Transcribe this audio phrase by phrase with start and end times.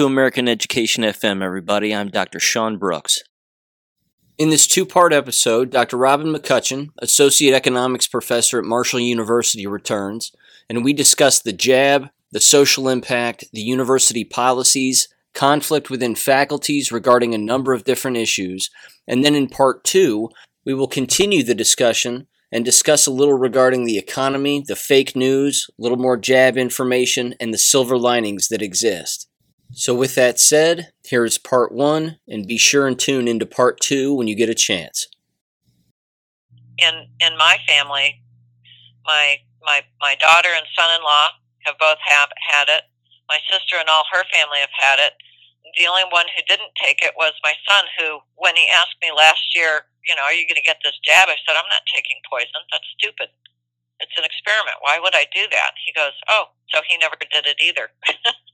[0.00, 1.94] to American Education FM, everybody.
[1.94, 2.40] I'm Dr.
[2.40, 3.22] Sean Brooks.
[4.38, 5.98] In this two part episode, Dr.
[5.98, 10.32] Robin McCutcheon, Associate Economics Professor at Marshall University, returns,
[10.70, 17.34] and we discuss the jab, the social impact, the university policies, conflict within faculties regarding
[17.34, 18.70] a number of different issues,
[19.06, 20.30] and then in part two,
[20.64, 25.68] we will continue the discussion and discuss a little regarding the economy, the fake news,
[25.78, 29.29] a little more jab information, and the silver linings that exist.
[29.72, 33.80] So, with that said, here is part one, and be sure and tune into part
[33.80, 35.08] two when you get a chance.
[36.78, 38.22] In in my family,
[39.06, 41.28] my my my daughter and son-in-law
[41.66, 42.82] have both have had it.
[43.28, 45.12] My sister and all her family have had it.
[45.78, 49.12] The only one who didn't take it was my son, who, when he asked me
[49.14, 51.28] last year you know, are you going to get this jab?
[51.28, 52.60] I said, I'm not taking poison.
[52.72, 53.28] That's stupid.
[54.00, 54.80] It's an experiment.
[54.80, 55.72] Why would I do that?
[55.84, 57.92] He goes, oh, so he never did it either.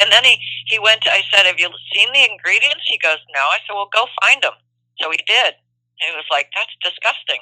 [0.00, 2.84] and then he, he went, to, I said, have you seen the ingredients?
[2.86, 3.40] He goes, no.
[3.40, 4.54] I said, well, go find them.
[5.00, 5.54] So he did.
[6.00, 7.40] He was like, that's disgusting.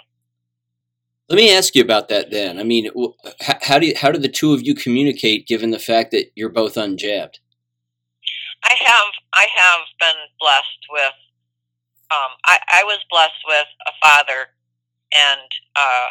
[1.29, 2.59] Let me ask you about that then.
[2.59, 2.91] I mean,
[3.63, 6.49] how do you, how do the two of you communicate given the fact that you're
[6.49, 7.39] both unjabbed?
[8.65, 11.17] I have I have been blessed with
[12.11, 14.51] um, I, I was blessed with a father
[15.15, 16.11] and uh,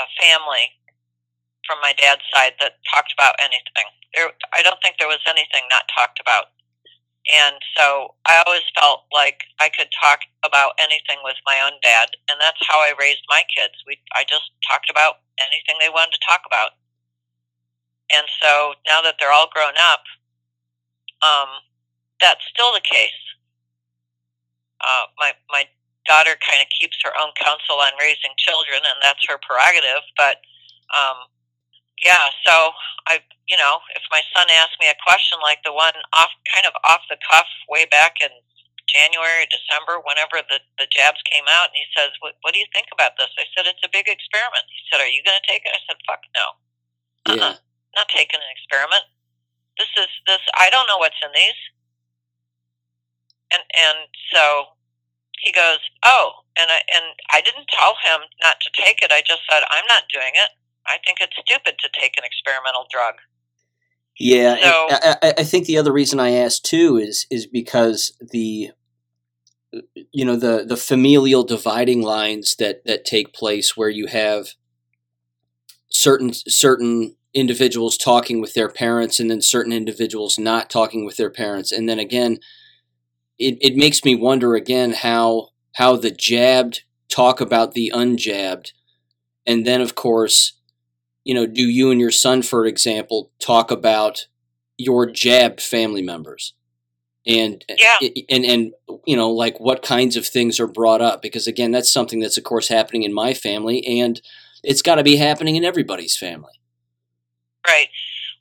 [0.00, 0.72] a family
[1.66, 3.88] from my dad's side that talked about anything.
[4.16, 6.56] There, I don't think there was anything not talked about.
[7.26, 12.14] And so I always felt like I could talk about anything with my own dad,
[12.30, 13.74] and that's how I raised my kids.
[13.86, 16.78] We, I just talked about anything they wanted to talk about.
[18.14, 20.06] And so now that they're all grown up,
[21.20, 21.50] um,
[22.22, 23.26] that's still the case
[24.80, 25.64] uh, my my
[26.04, 30.04] daughter kind of keeps her own counsel on raising children, and that's her prerogative.
[30.16, 30.38] But
[30.94, 31.26] um,
[32.02, 32.72] yeah, so
[33.08, 36.66] I, you know, if my son asks me a question like the one off, kind
[36.66, 38.32] of off the cuff, way back in
[38.88, 42.68] January, December, whenever the the jabs came out, and he says, "What, what do you
[42.70, 45.46] think about this?" I said, "It's a big experiment." He said, "Are you going to
[45.48, 46.46] take it?" I said, "Fuck no,
[47.32, 47.36] uh-uh.
[47.36, 47.54] yeah.
[47.96, 49.08] not taking an experiment.
[49.80, 50.42] This is this.
[50.56, 51.60] I don't know what's in these."
[53.52, 53.98] and and
[54.32, 54.74] so
[55.40, 59.12] he goes, "Oh," and I and I didn't tell him not to take it.
[59.12, 60.50] I just said, "I'm not doing it.
[60.88, 63.14] I think it's stupid to take an experimental drug."
[64.18, 68.70] Yeah, so, I, I think the other reason I asked too is is because the
[70.12, 74.48] you know the the familial dividing lines that that take place where you have
[75.88, 81.30] certain certain individuals talking with their parents and then certain individuals not talking with their
[81.30, 82.38] parents and then again
[83.38, 88.72] it, it makes me wonder again how how the jabbed talk about the unjabbed
[89.46, 90.54] and then of course
[91.26, 94.26] you know do you and your son for example talk about
[94.78, 96.54] your jabbed family members?
[97.26, 97.98] And yeah.
[98.30, 98.72] and and
[99.04, 101.22] you know like what kinds of things are brought up?
[101.22, 104.20] Because again that's something that's of course happening in my family and
[104.62, 106.60] it's got to be happening in everybody's family.
[107.66, 107.88] Right.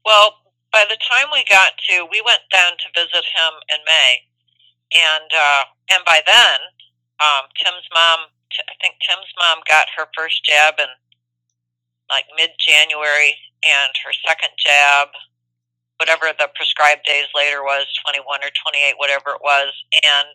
[0.06, 0.36] Well
[0.72, 4.26] by the time we got to we went down to visit him in may
[4.94, 6.60] and uh, and by then,
[7.20, 10.88] um, Tim's mom, I think Tim's mom got her first jab in
[12.10, 13.36] like mid January,
[13.66, 15.10] and her second jab,
[15.98, 19.74] whatever the prescribed days later was, twenty one or twenty eight, whatever it was,
[20.04, 20.34] and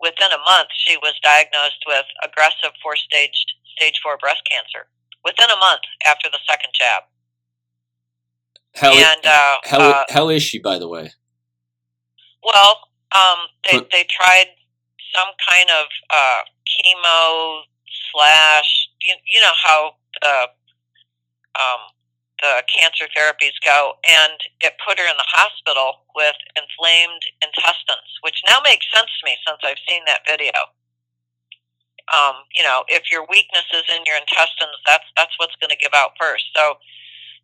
[0.00, 3.34] within a month she was diagnosed with aggressive four stage
[3.76, 4.86] stage four breast cancer.
[5.24, 7.02] Within a month after the second jab.
[8.74, 11.10] How and, uh, how uh, how is she, by the way?
[12.44, 12.78] Well,
[13.12, 14.46] um, they they tried
[15.14, 17.62] some kind of uh, chemo
[18.12, 18.88] slash.
[19.02, 20.46] You, you know how the
[21.58, 21.92] um,
[22.40, 28.42] the cancer therapies go, and it put her in the hospital with inflamed intestines, which
[28.46, 30.54] now makes sense to me since I've seen that video.
[32.08, 35.76] Um, you know, if your weakness is in your intestines, that's that's what's going to
[35.76, 36.46] give out first.
[36.54, 36.78] So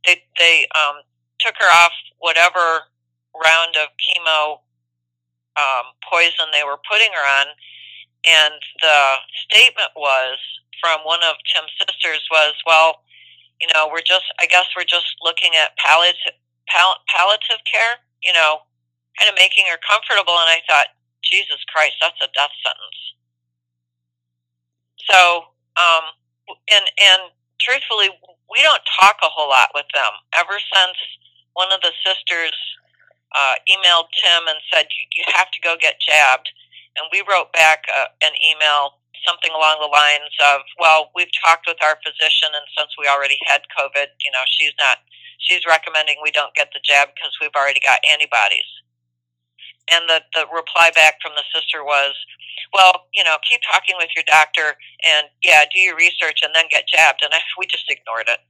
[0.06, 1.02] they they um,
[1.40, 2.88] took her off whatever
[3.34, 4.62] round of chemo
[5.58, 7.46] um, poison they were putting her on.
[8.24, 9.00] And the
[9.44, 10.38] statement was
[10.80, 13.04] from one of Tim's sisters was, well,
[13.60, 16.36] you know, we're just, I guess we're just looking at palliative,
[16.68, 18.64] pal- palliative care, you know,
[19.18, 20.34] kind of making her comfortable.
[20.34, 20.92] And I thought,
[21.22, 23.00] Jesus Christ, that's a death sentence.
[25.08, 26.04] So, um,
[26.72, 27.22] and, and
[27.60, 28.12] truthfully,
[28.50, 30.12] we don't talk a whole lot with them.
[30.36, 30.98] Ever since
[31.54, 32.54] one of the sisters
[33.34, 34.86] uh, emailed Tim and said,
[35.16, 36.50] you, have to go get jabbed.
[36.96, 41.66] And we wrote back uh, an email, something along the lines of, well, we've talked
[41.66, 44.98] with our physician, and since we already had COVID, you know, she's not,
[45.38, 48.68] she's recommending we don't get the jab because we've already got antibodies.
[49.92, 52.14] and the the reply back from the sister was,
[52.72, 56.66] "Well, you know, keep talking with your doctor, and yeah, do your research, and then
[56.70, 58.40] get jabbed." And I, we just ignored it.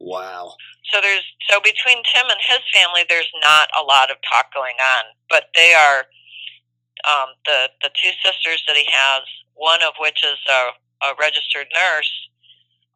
[0.00, 0.54] Wow.
[0.92, 4.76] So there's so between Tim and his family, there's not a lot of talk going
[4.78, 6.06] on, but they are
[7.08, 9.22] um, the the two sisters that he has,
[9.54, 10.62] one of which is a,
[11.06, 12.12] a registered nurse.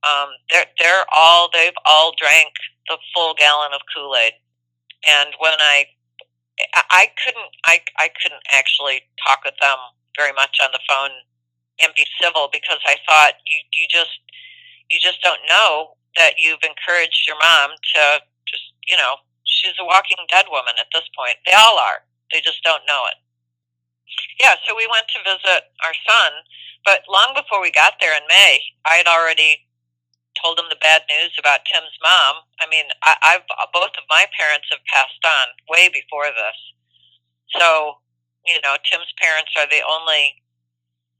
[0.06, 2.54] Um, they're they're all they've all drank
[2.88, 4.34] the full gallon of Kool Aid,
[5.08, 5.86] and when I
[6.90, 9.78] I couldn't I I couldn't actually talk with them
[10.16, 11.10] very much on the phone
[11.82, 14.18] and be civil because I thought you you just
[14.90, 19.84] you just don't know that you've encouraged your mom to just you know she's a
[19.84, 21.36] walking dead woman at this point.
[21.46, 22.06] They all are.
[22.32, 23.18] They just don't know it.
[24.40, 26.30] Yeah, so we went to visit our son,
[26.84, 29.66] but long before we got there in May, I had already
[30.42, 32.46] told him the bad news about Tim's mom.
[32.62, 36.58] I mean, I, I've both of my parents have passed on way before this,
[37.58, 37.98] so
[38.46, 40.40] you know, Tim's parents are the only,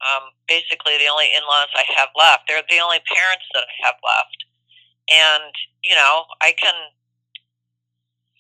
[0.01, 2.49] um, basically the only in-laws I have left.
[2.49, 4.39] They're the only parents that I have left,
[5.13, 5.53] and
[5.85, 6.75] you know, I can,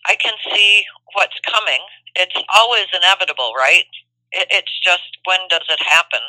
[0.06, 1.82] I can see what's coming.
[2.16, 3.86] It's always inevitable, right?
[4.32, 6.20] It, it's just when does it happen?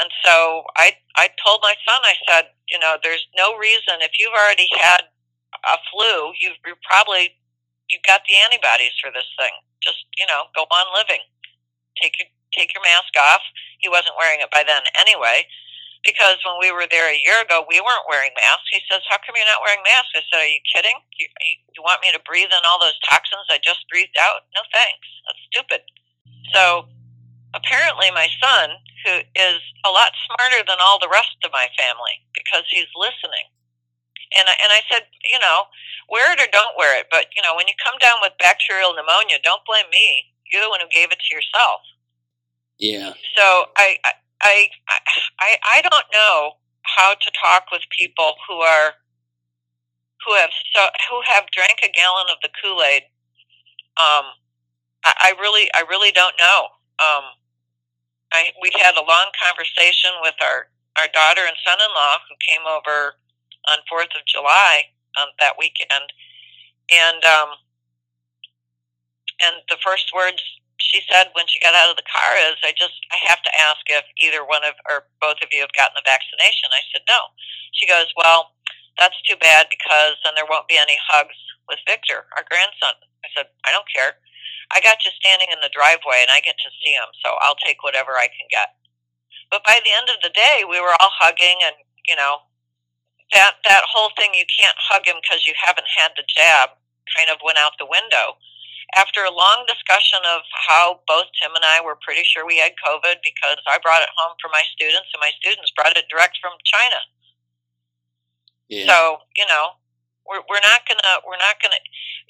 [0.00, 4.16] And so I I told my son, I said, you know, there's no reason if
[4.18, 5.08] you've already had
[5.52, 7.36] a flu, you've you're probably
[7.92, 9.52] you've got the antibodies for this thing.
[9.84, 11.20] Just you know, go on living.
[12.00, 13.44] Take your take your mask off.
[13.84, 15.44] He wasn't wearing it by then anyway,
[16.00, 18.72] because when we were there a year ago, we weren't wearing masks.
[18.72, 20.96] He says, "How come you're not wearing masks?" I said, "Are you kidding?
[21.20, 21.28] You,
[21.76, 24.48] you want me to breathe in all those toxins I just breathed out?
[24.56, 25.08] No thanks.
[25.28, 25.84] That's stupid."
[26.56, 26.88] So
[27.54, 28.70] apparently my son,
[29.04, 33.46] who is a lot smarter than all the rest of my family because he's listening.
[34.38, 35.68] And I, and I said, you know,
[36.08, 37.06] wear it or don't wear it.
[37.10, 40.32] But, you know, when you come down with bacterial pneumonia, don't blame me.
[40.48, 41.80] You're the one who gave it to yourself.
[42.78, 43.12] Yeah.
[43.36, 44.12] So I, I,
[44.42, 44.68] I,
[45.38, 46.52] I I don't know
[46.82, 48.92] how to talk with people who are,
[50.26, 53.02] who have so, who have drank a gallon of the Kool-Aid.
[54.00, 54.32] Um,
[55.04, 56.66] I, I really, I really don't know.
[56.98, 57.24] Um,
[58.32, 60.68] I we had a long conversation with our
[60.98, 63.16] our daughter and son-in-law who came over
[63.70, 64.88] on Fourth of July
[65.20, 66.08] on um, that weekend,
[66.90, 67.50] and um,
[69.44, 70.40] and the first words
[70.80, 73.52] she said when she got out of the car is, "I just I have to
[73.68, 77.04] ask if either one of or both of you have gotten the vaccination." I said,
[77.08, 77.32] "No."
[77.76, 78.56] She goes, "Well,
[78.98, 81.36] that's too bad because then there won't be any hugs
[81.68, 84.21] with Victor, our grandson." I said, "I don't care."
[84.72, 87.60] I got you standing in the driveway and I get to see him, so I'll
[87.60, 88.72] take whatever I can get.
[89.52, 91.76] But by the end of the day, we were all hugging, and
[92.08, 92.48] you know,
[93.36, 96.72] that that whole thing you can't hug him because you haven't had the jab
[97.12, 98.40] kind of went out the window.
[98.96, 102.76] After a long discussion of how both Tim and I were pretty sure we had
[102.80, 106.40] COVID because I brought it home for my students and my students brought it direct
[106.40, 107.00] from China.
[108.68, 108.88] Yeah.
[108.88, 108.96] So
[109.36, 109.76] you know,
[110.24, 111.80] we're we're not gonna we're not gonna.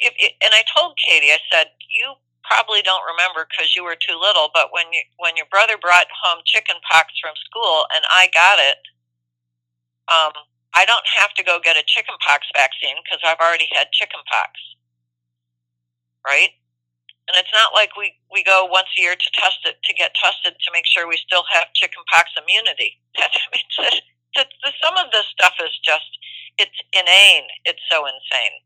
[0.02, 4.18] If, and I told Katie, I said, you probably don't remember because you were too
[4.18, 8.28] little, but when you when your brother brought home chicken pox from school and I
[8.34, 8.80] got it,
[10.11, 10.34] um,
[10.75, 14.20] I don't have to go get a chicken pox vaccine because I've already had chicken
[14.26, 14.58] pox,
[16.26, 16.50] right?
[17.30, 20.14] And it's not like we we go once a year to test it to get
[20.18, 22.99] tested to make sure we still have chicken pox immunity.
[23.16, 23.68] I mean,
[24.82, 26.08] some of this stuff is just
[26.58, 27.49] it's inane.
[27.64, 28.61] It's so insane.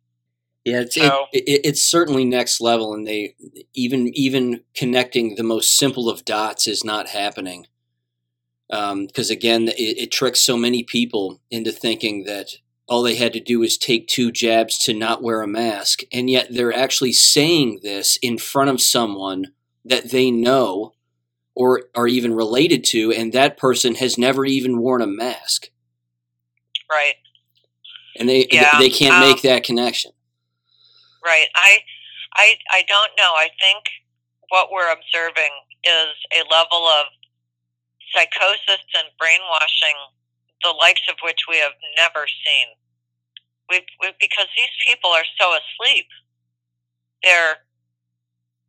[0.67, 3.37] Yeah, it's so, it, it, it's certainly next level, and they
[3.73, 7.69] even even connecting the most simple of dots is not happening.
[8.69, 12.57] Because um, again, it, it tricks so many people into thinking that
[12.89, 16.29] all they had to do was take two jabs to not wear a mask, and
[16.29, 19.53] yet they're actually saying this in front of someone
[19.85, 20.95] that they know
[21.55, 25.71] or are even related to, and that person has never even worn a mask.
[26.91, 27.15] Right.
[28.19, 30.11] And they yeah, they can't um, make that connection.
[31.27, 31.51] Right.
[31.57, 31.83] I,
[32.39, 33.35] I, I don't know.
[33.35, 33.83] I think
[34.51, 35.51] what we're observing
[35.83, 37.11] is a level of
[38.15, 39.99] psychosis and brainwashing,
[40.63, 42.79] the likes of which we have never seen.
[43.71, 46.07] We've, we've, because these people are so asleep.
[47.25, 47.59] They're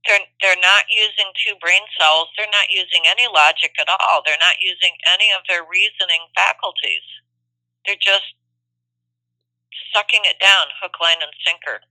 [0.07, 2.31] they're they're not using two brain cells.
[2.37, 4.23] They're not using any logic at all.
[4.25, 7.05] They're not using any of their reasoning faculties.
[7.85, 8.33] They're just
[9.93, 11.83] sucking it down, hook, line, and sinker.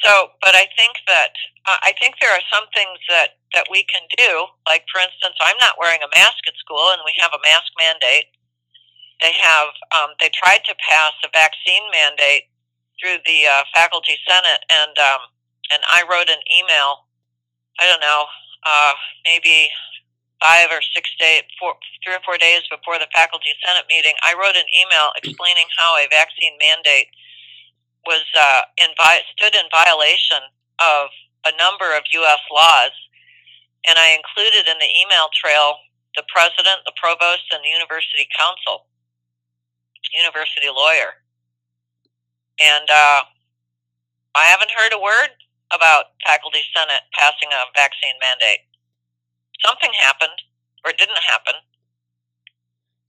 [0.00, 1.36] So, but I think that
[1.68, 4.48] uh, I think there are some things that that we can do.
[4.66, 7.68] Like, for instance, I'm not wearing a mask at school, and we have a mask
[7.76, 8.32] mandate.
[9.20, 12.48] They have um, they tried to pass a vaccine mandate
[12.98, 15.22] through the uh, faculty senate, and um,
[15.70, 17.06] and I wrote an email.
[17.78, 18.24] I don't know
[18.66, 18.94] uh,
[19.24, 19.68] maybe
[20.42, 24.34] five or six days, four, three or four days before the faculty senate meeting, I
[24.34, 27.06] wrote an email explaining how a vaccine mandate
[28.06, 28.90] was uh, in
[29.36, 30.42] stood in violation
[30.78, 31.08] of
[31.46, 32.42] a number of U.S.
[32.50, 32.94] laws,
[33.88, 35.78] and I included in the email trail
[36.16, 38.86] the president, the provost, and the university counsel,
[40.12, 41.16] university lawyer,
[42.60, 43.22] and uh,
[44.34, 45.32] I haven't heard a word
[45.72, 48.68] about faculty senate passing a vaccine mandate
[49.64, 50.42] something happened
[50.84, 51.54] or didn't happen.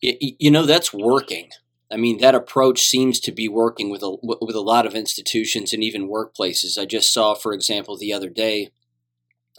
[0.01, 1.49] You know, that's working.
[1.91, 5.73] I mean, that approach seems to be working with a, with a lot of institutions
[5.73, 6.81] and even workplaces.
[6.81, 8.71] I just saw, for example, the other day,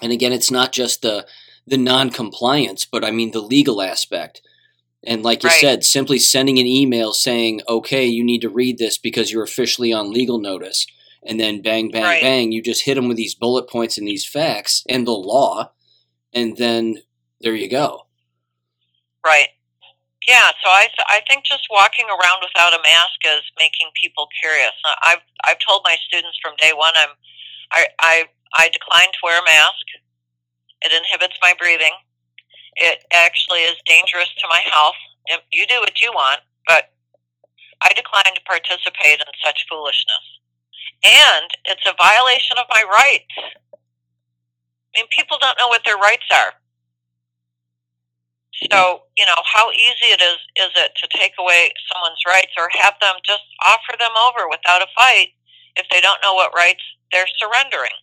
[0.02, 1.26] and again, it's not just the
[1.66, 4.42] the non-compliance, but I mean the legal aspect.
[5.06, 5.60] And like you right.
[5.60, 9.92] said, simply sending an email saying, "Okay, you need to read this because you're officially
[9.92, 10.86] on legal notice,"
[11.22, 12.22] and then bang, bang, right.
[12.22, 15.72] bang, you just hit them with these bullet points and these facts and the law,
[16.32, 17.02] and then
[17.40, 18.06] there you go.
[19.24, 19.48] Right.
[20.26, 20.48] Yeah.
[20.64, 24.72] So I th- I think just walking around without a mask is making people curious.
[24.84, 27.12] Uh, I've I've told my students from day one I'm
[27.72, 28.14] I I
[28.56, 29.86] I decline to wear a mask.
[30.82, 31.92] It inhibits my breathing.
[32.76, 34.98] It actually is dangerous to my health.
[35.52, 36.92] You do what you want, but
[37.82, 40.24] I decline to participate in such foolishness.
[41.04, 43.34] And it's a violation of my rights.
[44.94, 46.52] I mean, people don't know what their rights are.
[48.70, 52.68] So, you know, how easy it is is it to take away someone's rights or
[52.80, 55.34] have them just offer them over without a fight
[55.76, 57.94] if they don't know what rights they're surrendering.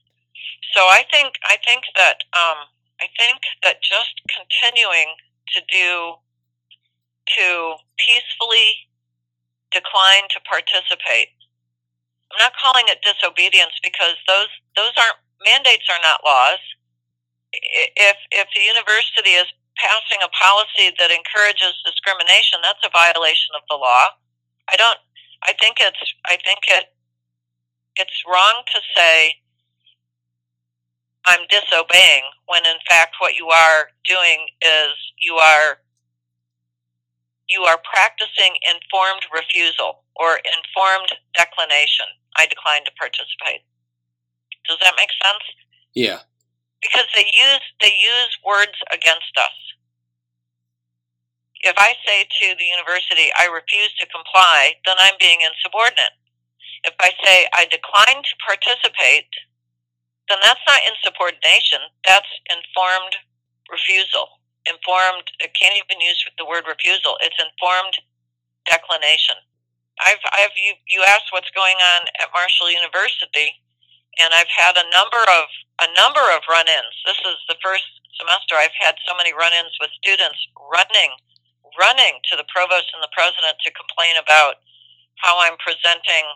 [0.76, 2.68] So I think I think that um,
[3.00, 5.16] I think that just continuing
[5.56, 6.16] to do
[7.38, 8.92] to peacefully
[9.72, 11.32] decline to participate.
[12.32, 16.60] I'm not calling it disobedience because those those aren't mandates are not laws
[17.54, 19.48] if if the university is
[19.78, 24.16] passing a policy that encourages discrimination, that's a violation of the law.
[24.70, 25.00] I don't.
[25.44, 26.02] I think it's.
[26.26, 26.86] I think it.
[27.96, 29.36] It's wrong to say
[31.26, 35.78] I'm disobeying when in fact what you are doing is you are
[37.50, 42.08] you are practicing informed refusal or informed declination.
[42.38, 43.68] I decline to participate.
[44.70, 45.44] Does that make sense?
[45.94, 46.20] Yeah
[46.82, 49.58] because they use they use words against us.
[51.62, 56.18] If I say to the university, I refuse to comply, then I'm being insubordinate.
[56.84, 59.30] If I say I decline to participate,
[60.26, 61.86] then that's not insubordination.
[62.08, 63.14] That's informed
[63.70, 64.42] refusal.
[64.66, 67.22] Informed, I can't even use the word refusal.
[67.22, 67.94] It's informed
[68.66, 69.38] declination.
[70.02, 73.61] I've, I've, you, you asked what's going on at Marshall University
[74.20, 75.46] and I've had a number of
[75.82, 76.96] a number of run-ins.
[77.08, 77.88] This is the first
[78.20, 80.38] semester I've had so many run-ins with students
[80.70, 81.16] running
[81.80, 84.60] running to the provost and the president to complain about
[85.24, 86.28] how I'm presenting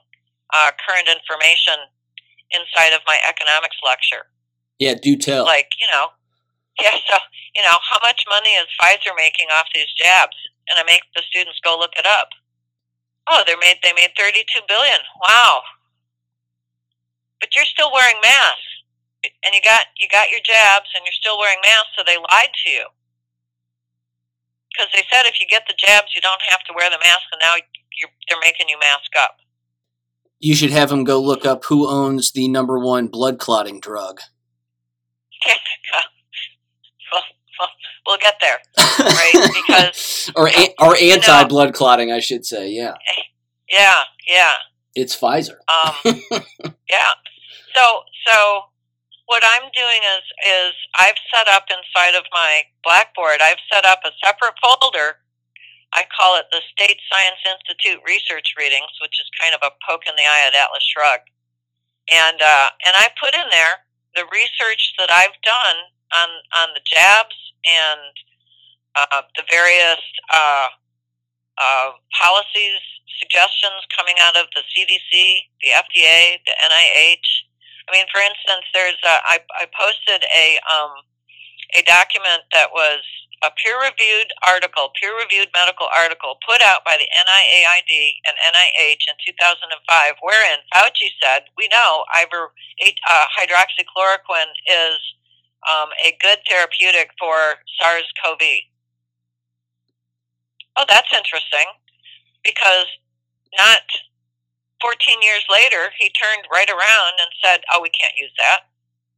[0.54, 1.76] uh, current information
[2.54, 4.30] inside of my economics lecture.
[4.80, 5.44] Yeah, do tell.
[5.44, 6.12] Like you know,
[6.82, 6.96] yeah.
[7.08, 7.16] So
[7.56, 10.36] you know, how much money is Pfizer making off these jabs?
[10.68, 12.30] And I make the students go look it up.
[13.30, 15.00] Oh, they made they made thirty two billion.
[15.22, 15.62] Wow,
[17.40, 18.72] but you're still wearing masks,
[19.44, 21.94] and you got you got your jabs, and you're still wearing masks.
[21.98, 22.86] So they lied to you
[24.76, 27.24] because they said if you get the jabs, you don't have to wear the mask,
[27.32, 27.56] and now
[28.30, 29.38] they're making you mask up.
[30.40, 34.20] You should have them go look up who owns the number one blood clotting drug.
[37.12, 37.24] well,
[37.60, 37.70] well,
[38.06, 38.58] we'll get there,
[39.00, 39.52] right?
[39.68, 40.50] Because or
[40.80, 42.70] or anti blood clotting, I should say.
[42.70, 42.94] Yeah.
[43.18, 43.22] Eh,
[43.70, 44.54] yeah, yeah.
[44.96, 45.60] It's Pfizer.
[45.68, 45.94] um,
[46.90, 47.14] yeah.
[47.76, 48.36] So, so
[49.28, 53.42] what I'm doing is is I've set up inside of my Blackboard.
[53.42, 55.20] I've set up a separate folder.
[55.94, 60.04] I call it the State Science Institute Research Readings, which is kind of a poke
[60.08, 61.30] in the eye at Atlas Shrugged.
[62.12, 63.84] And uh, and I put in there
[64.16, 65.78] the research that I've done
[66.16, 66.30] on
[66.64, 67.36] on the jabs
[67.66, 68.14] and
[68.96, 70.00] uh, the various
[70.34, 70.68] uh,
[71.58, 72.82] uh policies
[73.20, 75.12] suggestions coming out of the CDC,
[75.64, 77.30] the FDA, the NIH.
[77.88, 81.06] I mean, for instance, there's a, I, I posted a um,
[81.78, 83.02] a document that was
[83.44, 87.94] a peer-reviewed article, peer-reviewed medical article put out by the NIAID
[88.26, 94.98] and NIH in 2005, wherein Fauci said, "We know iver, uh, hydroxychloroquine is
[95.70, 98.42] um, a good therapeutic for SARS-CoV."
[100.78, 101.68] Oh, that's interesting,
[102.44, 102.88] because
[103.58, 103.84] not
[104.82, 108.68] 14 years later, he turned right around and said, "Oh, we can't use that.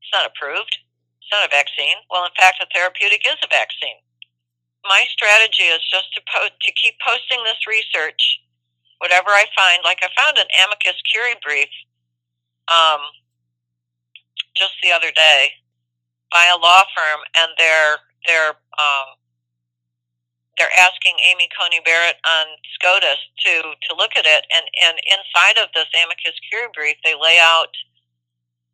[0.01, 0.77] It's not approved.
[1.21, 1.97] It's not a vaccine.
[2.09, 3.99] Well, in fact, a therapeutic is a vaccine.
[4.85, 8.39] My strategy is just to po- to keep posting this research,
[8.99, 9.83] whatever I find.
[9.83, 11.69] Like I found an amicus curiae brief
[12.71, 13.01] um,
[14.55, 15.51] just the other day
[16.31, 19.07] by a law firm, and they're they're um,
[20.57, 22.45] they're asking Amy Coney Barrett on
[22.77, 23.53] SCOTUS to
[23.87, 27.71] to look at it, and and inside of this amicus curiae brief, they lay out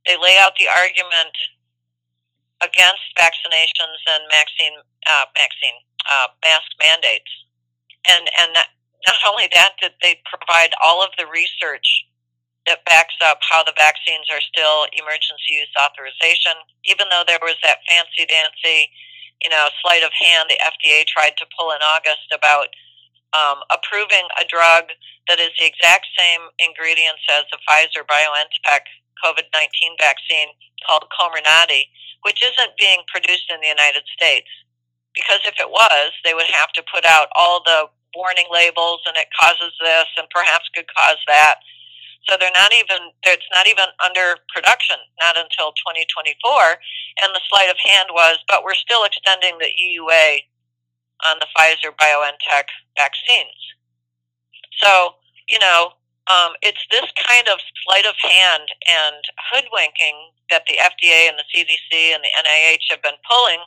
[0.05, 1.35] they lay out the argument
[2.63, 4.75] against vaccinations and vaccine,
[5.07, 7.31] uh, vaccine uh, mask mandates.
[8.07, 8.67] And, and that,
[9.07, 12.07] not only that, that they provide all of the research
[12.67, 16.55] that backs up how the vaccines are still emergency use authorization,
[16.87, 18.87] even though there was that fancy dancy,
[19.43, 22.71] you know, sleight of hand the FDA tried to pull in August about
[23.35, 24.89] um, approving a drug
[25.27, 28.87] that is the exact same ingredients as the Pfizer BioNTech
[29.23, 30.49] COVID 19 vaccine
[30.87, 31.87] called Comirnaty,
[32.23, 34.49] which isn't being produced in the United States.
[35.15, 39.17] Because if it was, they would have to put out all the warning labels and
[39.17, 41.61] it causes this and perhaps could cause that.
[42.29, 46.79] So they're not even, it's not even under production, not until 2024.
[47.23, 50.47] And the sleight of hand was, but we're still extending the EUA
[51.27, 53.59] on the Pfizer BioNTech vaccines.
[54.79, 55.93] So, you know,
[56.31, 61.47] um, it's this kind of sleight of hand and hoodwinking that the FDA and the
[61.51, 63.59] CDC and the NIH have been pulling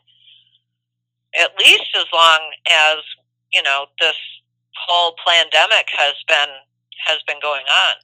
[1.38, 2.96] at least as long as
[3.52, 4.16] you know this
[4.76, 6.48] whole pandemic has been
[7.06, 7.94] has been going on.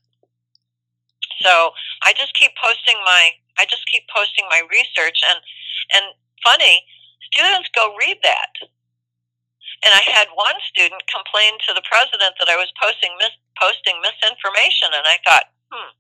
[1.43, 5.39] So I just keep posting my I just keep posting my research and
[5.95, 6.05] and
[6.43, 6.83] funny
[7.33, 8.53] students go read that.
[9.83, 13.99] And I had one student complain to the president that I was posting mis- posting
[13.99, 15.91] misinformation, and I thought, hmm,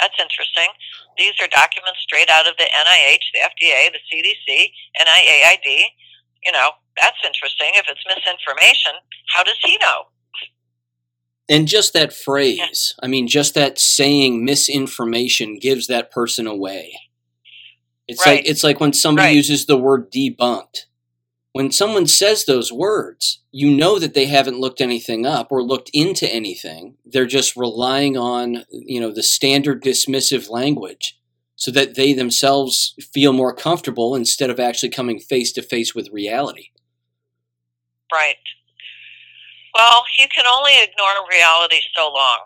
[0.00, 0.72] that's interesting.
[1.20, 5.68] These are documents straight out of the NIH, the FDA, the CDC, NIAID.
[6.48, 7.76] You know, that's interesting.
[7.76, 8.96] If it's misinformation,
[9.28, 10.08] how does he know?
[11.50, 16.94] And just that phrase, I mean, just that saying misinformation gives that person away.
[18.06, 18.36] It's right.
[18.36, 19.36] like it's like when somebody right.
[19.36, 20.86] uses the word debunked.
[21.52, 25.90] When someone says those words, you know that they haven't looked anything up or looked
[25.92, 26.94] into anything.
[27.04, 31.18] They're just relying on, you know, the standard dismissive language
[31.56, 36.12] so that they themselves feel more comfortable instead of actually coming face to face with
[36.12, 36.68] reality.
[38.12, 38.36] Right.
[39.74, 42.42] Well, you can only ignore reality so long,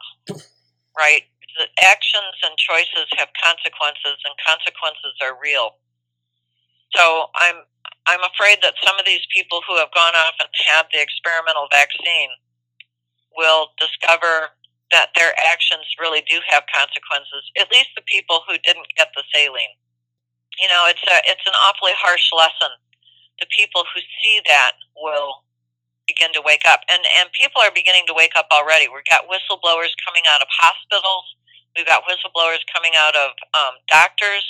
[0.99, 1.23] right?
[1.59, 5.79] The actions and choices have consequences, and consequences are real.
[6.95, 7.65] So I'm
[8.07, 11.69] I'm afraid that some of these people who have gone off and had the experimental
[11.73, 12.31] vaccine
[13.37, 14.55] will discover
[14.93, 17.45] that their actions really do have consequences.
[17.59, 19.77] At least the people who didn't get the saline.
[20.61, 22.73] You know, it's a it's an awfully harsh lesson.
[23.41, 25.44] The people who see that will
[26.07, 28.89] begin to wake up, and and people are beginning to wake up already.
[28.89, 31.25] We've got whistleblowers coming out of hospitals.
[31.77, 34.45] We've got whistleblowers coming out of um, doctors.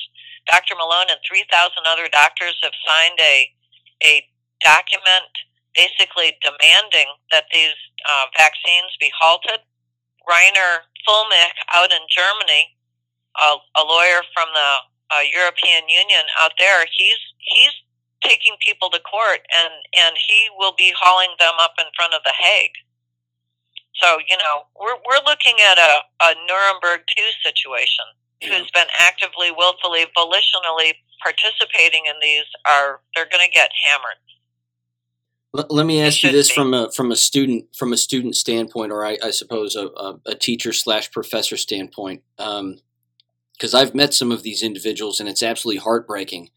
[0.44, 0.76] Dr.
[0.76, 1.48] Malone and 3,000
[1.88, 3.48] other doctors have signed a
[4.04, 4.26] a
[4.60, 5.30] document
[5.74, 7.74] basically demanding that these
[8.06, 9.60] uh, vaccines be halted
[10.28, 12.76] Rainer Fuellmich out in Germany,
[13.36, 14.70] a, a lawyer from the
[15.12, 17.74] uh, European Union out there, he's he's
[18.24, 22.22] taking people to court and and he will be hauling them up in front of
[22.24, 22.76] the Hague.
[24.02, 25.92] So you know we're we're looking at a,
[26.24, 28.04] a Nuremberg two situation.
[28.42, 34.18] Who's been actively, willfully, volitionally participating in these are they're going to get hammered.
[35.54, 36.54] Let, let me ask you this be.
[36.54, 40.20] from a from a student from a student standpoint, or I, I suppose a, a,
[40.26, 42.80] a, teacher slash professor standpoint, because um,
[43.74, 46.50] I've met some of these individuals, and it's absolutely heartbreaking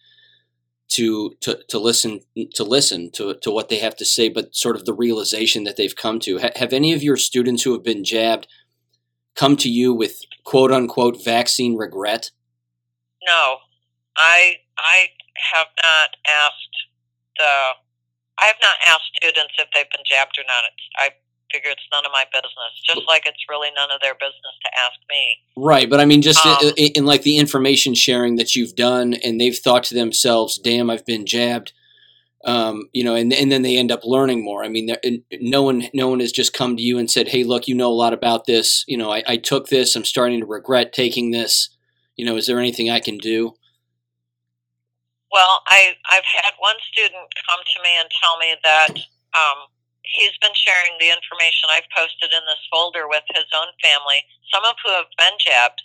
[0.90, 2.22] to to to listen
[2.54, 5.78] to listen to to what they have to say, but sort of the realization that
[5.78, 6.40] they've come to.
[6.40, 8.48] Ha, have any of your students who have been jabbed
[9.36, 12.32] come to you with quote unquote vaccine regret?
[13.28, 13.58] No,
[14.16, 15.10] I I
[15.52, 16.78] have not asked
[17.38, 17.52] the
[18.40, 20.64] I have not asked students if they've been jabbed or not.
[20.98, 21.10] I
[21.52, 22.74] figure it's none of my business.
[22.88, 25.38] Just like it's really none of their business to ask me.
[25.56, 29.16] Right, but I mean, just um, in, in, like the information sharing that you've done,
[29.16, 31.74] and they've thought to themselves, "Damn, I've been jabbed."
[32.46, 34.64] Um, you know, and and then they end up learning more.
[34.64, 34.90] I mean,
[35.42, 37.90] no one no one has just come to you and said, "Hey, look, you know
[37.90, 38.84] a lot about this.
[38.88, 39.96] You know, I, I took this.
[39.96, 41.70] I'm starting to regret taking this.
[42.16, 43.56] You know, is there anything I can do?"
[45.32, 48.90] Well, I I've had one student come to me and tell me that
[49.36, 49.68] um,
[50.14, 54.24] he's been sharing the information I've posted in this folder with his own family.
[54.54, 55.84] Some of who have been jabbed,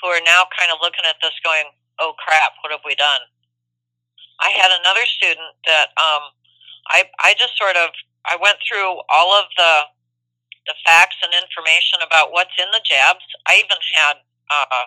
[0.00, 3.22] who are now kind of looking at this, going, "Oh crap, what have we done?"
[4.40, 6.34] I had another student that um,
[6.90, 7.90] I I just sort of
[8.26, 9.72] I went through all of the
[10.66, 13.24] the facts and information about what's in the jabs.
[13.46, 14.16] I even had
[14.50, 14.86] uh,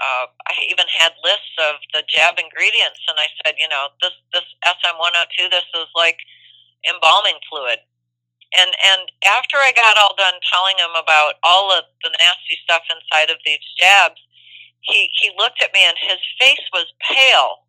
[0.00, 4.14] uh, I even had lists of the jab ingredients, and I said, you know, this
[4.32, 6.18] this SM one hundred oh two, this is like
[6.88, 7.78] embalming fluid.
[8.56, 12.82] And and after I got all done telling him about all of the nasty stuff
[12.88, 14.20] inside of these jabs,
[14.80, 17.64] he he looked at me and his face was pale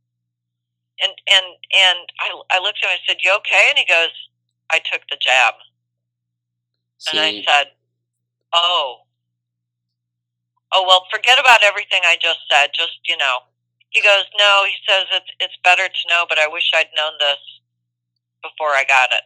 [1.02, 2.96] and and and I I looked at him.
[2.96, 4.14] I said, "You okay?" And he goes,
[4.70, 5.56] "I took the jab."
[7.00, 7.18] See.
[7.18, 7.72] And I said,
[8.54, 9.04] "Oh,
[10.72, 12.72] oh well, forget about everything I just said.
[12.74, 13.40] Just you know."
[13.90, 17.14] He goes, "No." He says, "It's it's better to know, but I wish I'd known
[17.20, 17.40] this
[18.46, 19.26] before I got it."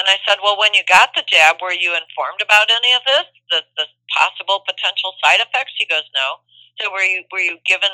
[0.00, 3.04] And I said, "Well, when you got the jab, were you informed about any of
[3.04, 6.40] this, the the possible potential side effects?" He goes, "No."
[6.80, 7.92] So were you were you given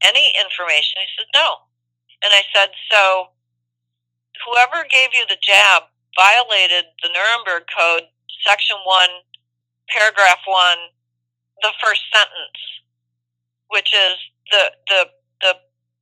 [0.00, 1.04] any information?
[1.04, 1.68] He said, "No."
[2.22, 3.34] And I said, so
[4.46, 8.06] whoever gave you the jab violated the Nuremberg Code,
[8.46, 9.08] Section 1,
[9.90, 10.78] Paragraph 1,
[11.62, 12.60] the first sentence,
[13.68, 14.14] which is
[14.50, 15.00] the, the,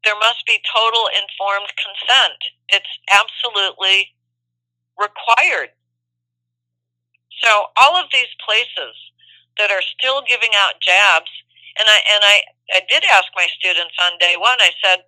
[0.05, 2.41] there must be total informed consent.
[2.69, 4.13] It's absolutely
[4.97, 5.71] required.
[7.43, 8.97] So all of these places
[9.59, 11.31] that are still giving out jabs,
[11.79, 12.37] and I and I,
[12.77, 14.61] I did ask my students on day one.
[14.61, 15.05] I said,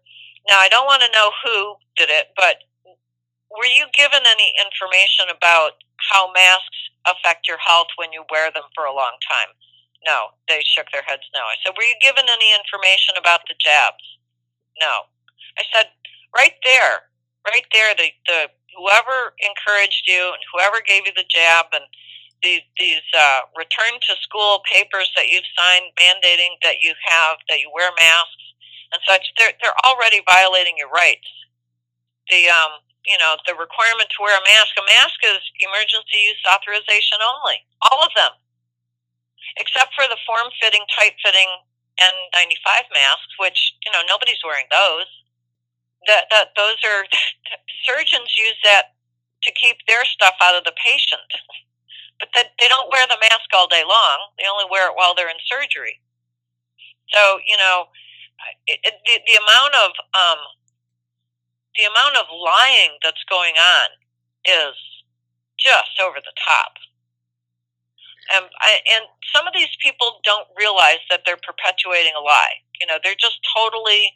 [0.48, 2.66] now, I don't want to know who did it, but
[3.52, 8.66] were you given any information about how masks affect your health when you wear them
[8.74, 9.54] for a long time?
[10.02, 11.46] No, they shook their heads no.
[11.46, 14.02] I said, were you given any information about the jabs?
[14.80, 15.08] No.
[15.58, 15.92] I said,
[16.36, 17.08] right there,
[17.46, 18.40] right there, the, the
[18.76, 21.84] whoever encouraged you and whoever gave you the jab and
[22.42, 27.60] these these uh, return to school papers that you've signed mandating that you have that
[27.60, 28.42] you wear masks
[28.92, 31.26] and such, they're they're already violating your rights.
[32.28, 34.76] The um, you know, the requirement to wear a mask.
[34.78, 37.64] A mask is emergency use authorization only.
[37.90, 38.30] All of them,
[39.58, 41.50] except for the form-fitting, tight-fitting
[42.00, 45.08] N95 masks, which you know nobody's wearing those.
[46.06, 47.04] That that those are
[47.86, 48.94] surgeons use that
[49.42, 51.28] to keep their stuff out of the patient,
[52.20, 54.18] but that they don't wear the mask all day long.
[54.38, 56.00] They only wear it while they're in surgery.
[57.12, 57.86] So you know,
[58.66, 60.40] it, the, the amount of um,
[61.76, 63.88] the amount of lying that's going on
[64.44, 64.76] is
[65.58, 66.76] just over the top.
[68.30, 69.04] And I, and
[69.34, 72.62] some of these people don't realize that they're perpetuating a lie.
[72.80, 74.14] You know, they're just totally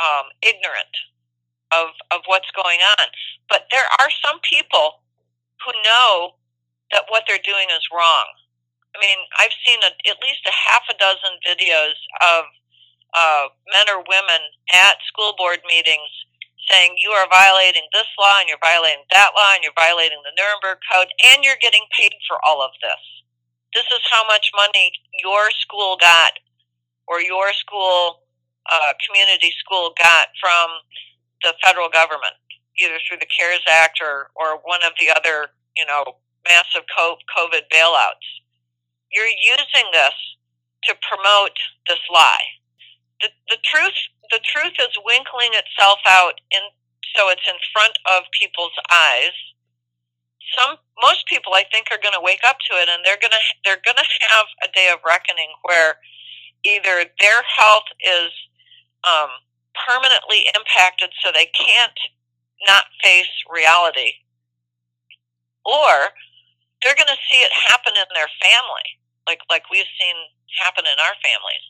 [0.00, 0.92] um, ignorant
[1.72, 3.06] of of what's going on.
[3.48, 5.02] But there are some people
[5.64, 6.36] who know
[6.92, 8.26] that what they're doing is wrong.
[8.94, 12.44] I mean, I've seen a, at least a half a dozen videos of
[13.12, 14.40] uh, men or women
[14.72, 16.08] at school board meetings
[16.70, 20.34] saying you are violating this law and you're violating that law and you're violating the
[20.34, 23.02] Nuremberg Code and you're getting paid for all of this.
[23.74, 26.38] This is how much money your school got
[27.06, 28.26] or your school,
[28.70, 30.82] uh, community school got from
[31.42, 32.34] the federal government,
[32.78, 37.70] either through the CARES Act or, or one of the other, you know, massive COVID
[37.70, 38.26] bailouts.
[39.12, 40.16] You're using this
[40.84, 41.54] to promote
[41.86, 42.56] this lie
[43.20, 43.96] the, the truth
[44.30, 46.62] the truth is winkling itself out in
[47.14, 49.32] so it's in front of people's eyes.
[50.54, 53.34] Some most people i think are going to wake up to it and they're going
[53.34, 56.00] to they're going to have a day of reckoning where
[56.64, 58.32] either their health is
[59.04, 59.30] um,
[59.76, 62.00] permanently impacted so they can't
[62.66, 64.24] not face reality
[65.64, 66.16] or
[66.82, 68.86] they're going to see it happen in their family
[69.28, 70.16] like like we've seen
[70.64, 71.66] happen in our families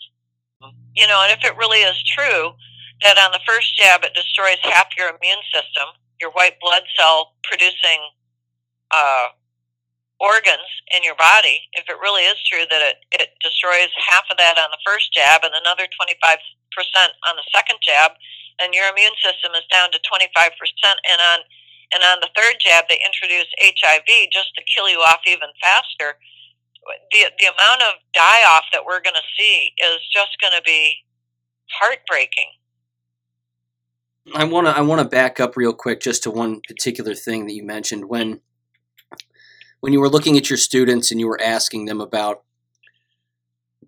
[0.97, 2.57] you know, and if it really is true
[3.05, 7.37] that on the first jab it destroys half your immune system, your white blood cell
[7.45, 8.01] producing
[8.91, 9.29] uh,
[10.17, 10.65] organs
[10.97, 14.57] in your body, if it really is true that it, it destroys half of that
[14.57, 16.41] on the first jab and another 25%
[17.29, 18.17] on the second jab,
[18.57, 20.25] then your immune system is down to 25%.
[20.33, 21.39] And on,
[21.93, 26.17] and on the third jab, they introduce HIV just to kill you off even faster
[27.13, 30.63] the the amount of die off that we're going to see is just going to
[30.65, 30.95] be
[31.71, 32.51] heartbreaking.
[34.35, 37.47] I want to I want to back up real quick just to one particular thing
[37.47, 38.41] that you mentioned when
[39.81, 42.43] when you were looking at your students and you were asking them about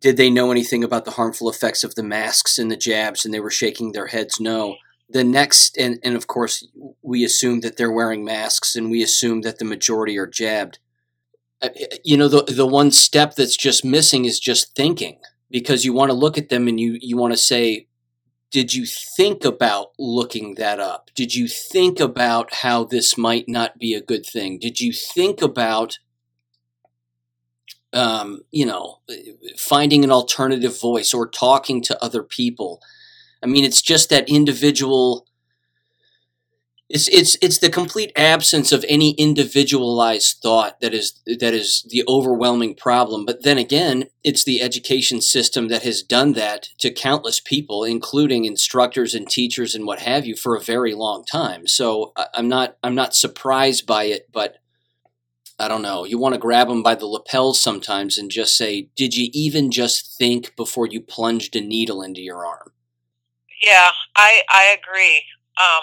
[0.01, 3.35] did they know anything about the harmful effects of the masks and the jabs and
[3.35, 4.77] they were shaking their heads no
[5.11, 6.67] the next and, and of course
[7.03, 10.79] we assume that they're wearing masks and we assume that the majority are jabbed
[11.61, 15.18] Uh, uh, you know the the one step that's just missing is just thinking
[15.51, 17.88] because you want to look at them and you you want to say
[18.51, 21.11] did you think about looking that up?
[21.14, 24.59] Did you think about how this might not be a good thing?
[24.59, 25.99] Did you think about,
[27.92, 29.14] um, you know, uh,
[29.59, 32.81] finding an alternative voice or talking to other people?
[33.42, 35.27] I mean, it's just that individual
[36.88, 42.03] it's it's it's the complete absence of any individualized thought that is that is the
[42.09, 43.27] overwhelming problem.
[43.27, 48.46] But then again, it's the education system that has done that to countless people, including
[48.46, 51.66] instructors and teachers and what have you, for a very long time.
[51.66, 54.57] So I'm not I'm not surprised by it, but
[55.59, 56.05] I don't know.
[56.05, 59.70] You want to grab them by the lapels sometimes and just say, "Did you even
[59.70, 62.72] just think before you plunged a needle into your arm?"
[63.62, 65.24] Yeah, I I agree.
[65.59, 65.83] Um,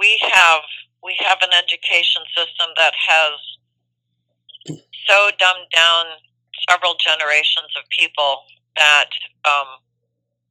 [0.00, 0.64] we have
[1.04, 3.36] we have an education system that has
[5.06, 6.04] so dumbed down
[6.68, 8.44] several generations of people
[8.76, 9.12] that
[9.44, 9.80] um,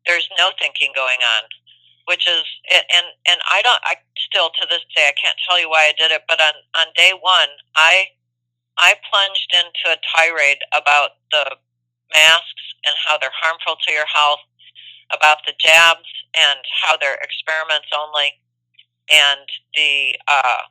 [0.06, 1.44] there's no thinking going on,
[2.06, 3.98] which is and and I don't I
[4.30, 6.88] still to this day I can't tell you why I did it, but on on
[6.96, 8.14] day one I
[8.78, 11.58] I plunged into a tirade about the
[12.14, 14.40] masks and how they're harmful to your health,
[15.12, 16.08] about the jabs
[16.38, 18.34] and how they're experiments only,
[19.12, 19.46] and
[19.76, 20.64] the uh,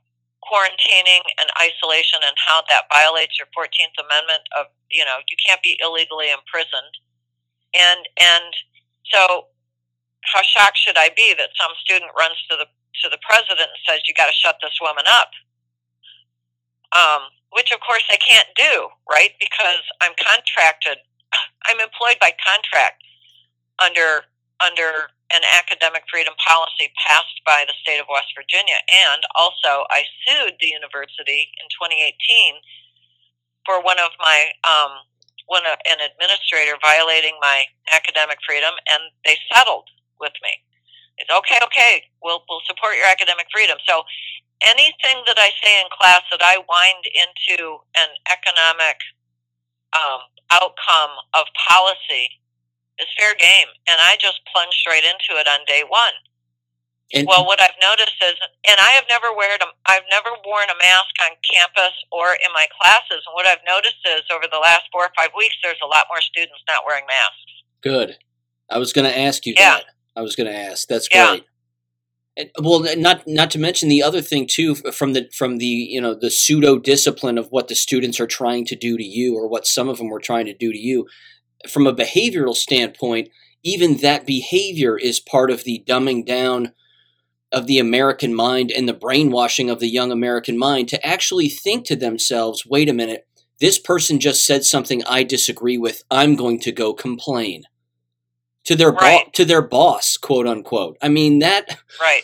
[0.49, 5.63] quarantining and isolation and how that violates your 14th Amendment of, you know, you can't
[5.63, 6.95] be illegally imprisoned.
[7.77, 8.51] And, and
[9.13, 9.53] so
[10.25, 12.67] how shocked should I be that some student runs to the,
[13.05, 15.31] to the president and says, you got to shut this woman up?
[16.97, 19.37] Um, which of course I can't do, right?
[19.37, 20.99] Because I'm contracted,
[21.69, 23.05] I'm employed by contract
[23.85, 24.25] under,
[24.65, 28.81] under an academic freedom policy passed by the state of West Virginia.
[28.89, 32.61] And also, I sued the university in 2018
[33.69, 35.05] for one of my um,
[35.49, 39.89] one of, an administrator violating my academic freedom, and they settled
[40.21, 40.53] with me.
[41.21, 42.05] It's okay, okay.
[42.23, 43.77] We'll we'll support your academic freedom.
[43.85, 44.05] So
[44.65, 48.97] anything that I say in class that I wind into an economic
[49.93, 50.21] um,
[50.53, 52.29] outcome of policy
[53.01, 53.71] is fair game.
[53.89, 56.17] And I just plunged right into it on day one.
[57.15, 58.37] And, well, what I've noticed is,
[58.69, 62.53] and I have never worn a, I've never worn a mask on campus or in
[62.53, 63.25] my classes.
[63.25, 66.05] And what I've noticed is, over the last four or five weeks, there's a lot
[66.11, 67.53] more students not wearing masks.
[67.81, 68.19] Good.
[68.69, 69.77] I was going to ask you yeah.
[69.77, 69.85] that.
[70.17, 70.87] I was going to ask.
[70.87, 71.47] That's great.
[72.37, 76.01] And, well, not not to mention the other thing too, from the from the you
[76.01, 79.49] know the pseudo discipline of what the students are trying to do to you, or
[79.49, 81.07] what some of them were trying to do to you
[81.69, 83.29] from a behavioral standpoint,
[83.63, 86.73] even that behavior is part of the dumbing down
[87.51, 91.87] of the American mind and the brainwashing of the young American mind to actually think
[91.87, 93.27] to themselves, wait a minute,
[93.61, 96.03] this person just said something I disagree with.
[96.11, 97.65] I'm going to go complain
[98.65, 99.25] to their right.
[99.25, 100.99] bo- to their boss, quote unquote.
[101.03, 102.23] I mean that right.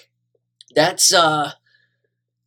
[0.75, 1.53] That's uh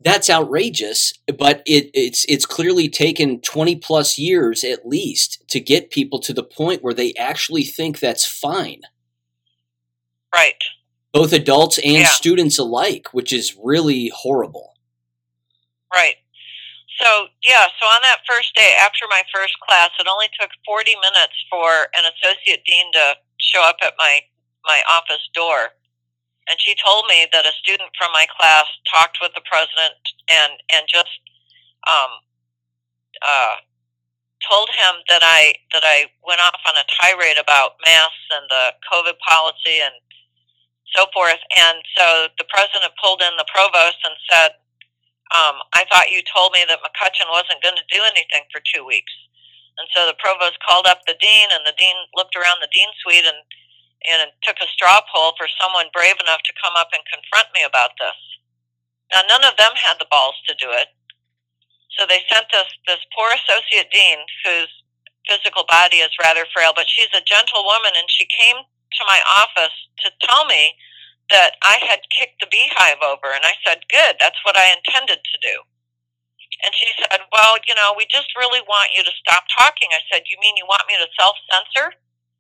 [0.08, 5.92] that's outrageous but it, it's it's clearly taken 20 plus years at least to get
[5.92, 8.82] people to the point where they actually think that's fine.
[10.34, 10.62] Right.
[11.12, 12.06] Both adults and yeah.
[12.08, 14.74] students alike which is really horrible.
[15.94, 16.16] Right.
[17.02, 20.96] So yeah so on that first day after my first class it only took 40
[20.96, 24.22] minutes for an associate dean to show up at my
[24.66, 25.70] my office door
[26.48, 30.00] and she told me that a student from my class talked with the president
[30.32, 31.20] and and just
[31.88, 32.12] um,
[33.22, 33.56] uh,
[34.44, 38.66] told him that I that I went off on a tirade about masks and the
[38.88, 39.96] COVID policy and
[40.96, 41.42] so forth.
[41.60, 44.52] And so the president pulled in the provost and said,
[45.36, 48.88] um, "I thought you told me that McCutcheon wasn't going to do anything for two
[48.88, 49.12] weeks."
[49.78, 52.90] And so the provost called up the dean, and the dean looked around the dean
[53.04, 53.38] suite and
[54.06, 57.66] and took a straw poll for someone brave enough to come up and confront me
[57.66, 58.20] about this.
[59.14, 60.92] Now, none of them had the balls to do it.
[61.98, 64.70] So they sent us this poor associate dean whose
[65.26, 69.20] physical body is rather frail, but she's a gentle woman, and she came to my
[69.40, 70.78] office to tell me
[71.30, 73.34] that I had kicked the beehive over.
[73.36, 75.56] And I said, Good, that's what I intended to do.
[76.64, 79.92] And she said, Well, you know, we just really want you to stop talking.
[79.92, 81.98] I said, You mean you want me to self censor?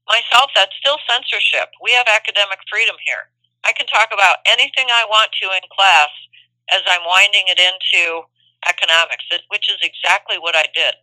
[0.08, 1.72] Myself, that's still censorship.
[1.84, 3.30] We have academic freedom here.
[3.68, 6.12] I can talk about anything I want to in class
[6.72, 8.24] as I'm winding it into
[8.68, 10.96] economics, which is exactly what I did.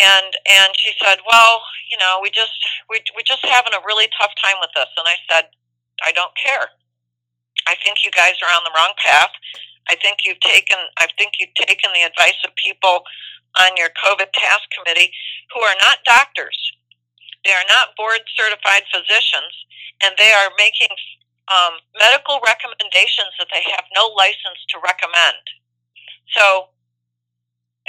[0.00, 2.54] And and she said, "Well, you know, we just
[2.88, 5.50] we we're just having a really tough time with this." And I said,
[6.06, 6.70] "I don't care.
[7.66, 9.30] I think you guys are on the wrong path.
[9.90, 13.04] I think you've taken I think you've taken the advice of people
[13.60, 15.12] on your COVID task committee
[15.52, 16.56] who are not doctors,
[17.44, 19.52] they are not board certified physicians,
[20.02, 20.90] and they are making
[21.50, 25.42] um, medical recommendations that they have no license to recommend.
[26.34, 26.70] So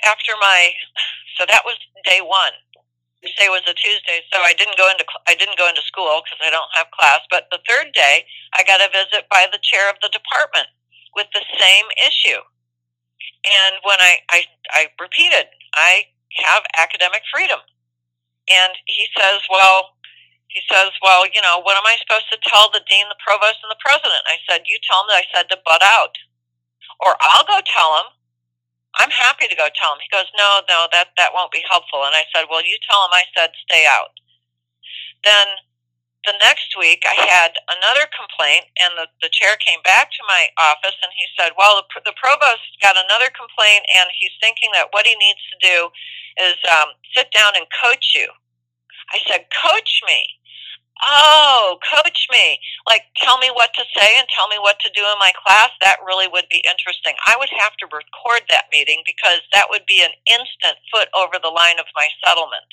[0.06, 0.74] after my,
[1.38, 2.54] so that was day one.
[3.24, 6.44] Tuesday was a Tuesday, so I didn't go into I didn't go into school because
[6.44, 7.24] I don't have class.
[7.32, 10.68] But the third day, I got a visit by the chair of the department
[11.16, 12.44] with the same issue.
[13.48, 14.40] And when I I,
[14.76, 16.04] I repeated, I
[16.44, 17.60] have academic freedom,
[18.50, 19.96] and he says, well,
[20.48, 23.64] he says, well, you know, what am I supposed to tell the dean, the provost,
[23.66, 24.22] and the president?
[24.30, 26.14] I said, you tell them that I said to butt out,
[27.02, 28.14] or I'll go tell them
[29.02, 30.02] I'm happy to go tell him.
[30.06, 32.06] He goes, no, no, that, that won't be helpful.
[32.06, 34.14] And I said, well, you tell him I said stay out.
[35.26, 35.48] Then
[36.26, 40.48] the next week I had another complaint and the, the chair came back to my
[40.58, 44.92] office and he said, well, the, the provost got another complaint and he's thinking that
[44.96, 45.78] what he needs to do
[46.40, 48.28] is um, sit down and coach you.
[49.12, 50.40] I said, coach me
[51.02, 52.60] oh, coach me.
[52.88, 55.70] Like, tell me what to say and tell me what to do in my class.
[55.82, 57.14] That really would be interesting.
[57.28, 61.36] I would have to record that meeting because that would be an instant foot over
[61.42, 62.70] the line of my settlement.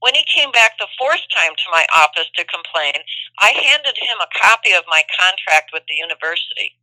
[0.00, 3.04] When he came back the fourth time to my office to complain,
[3.40, 6.80] I handed him a copy of my contract with the university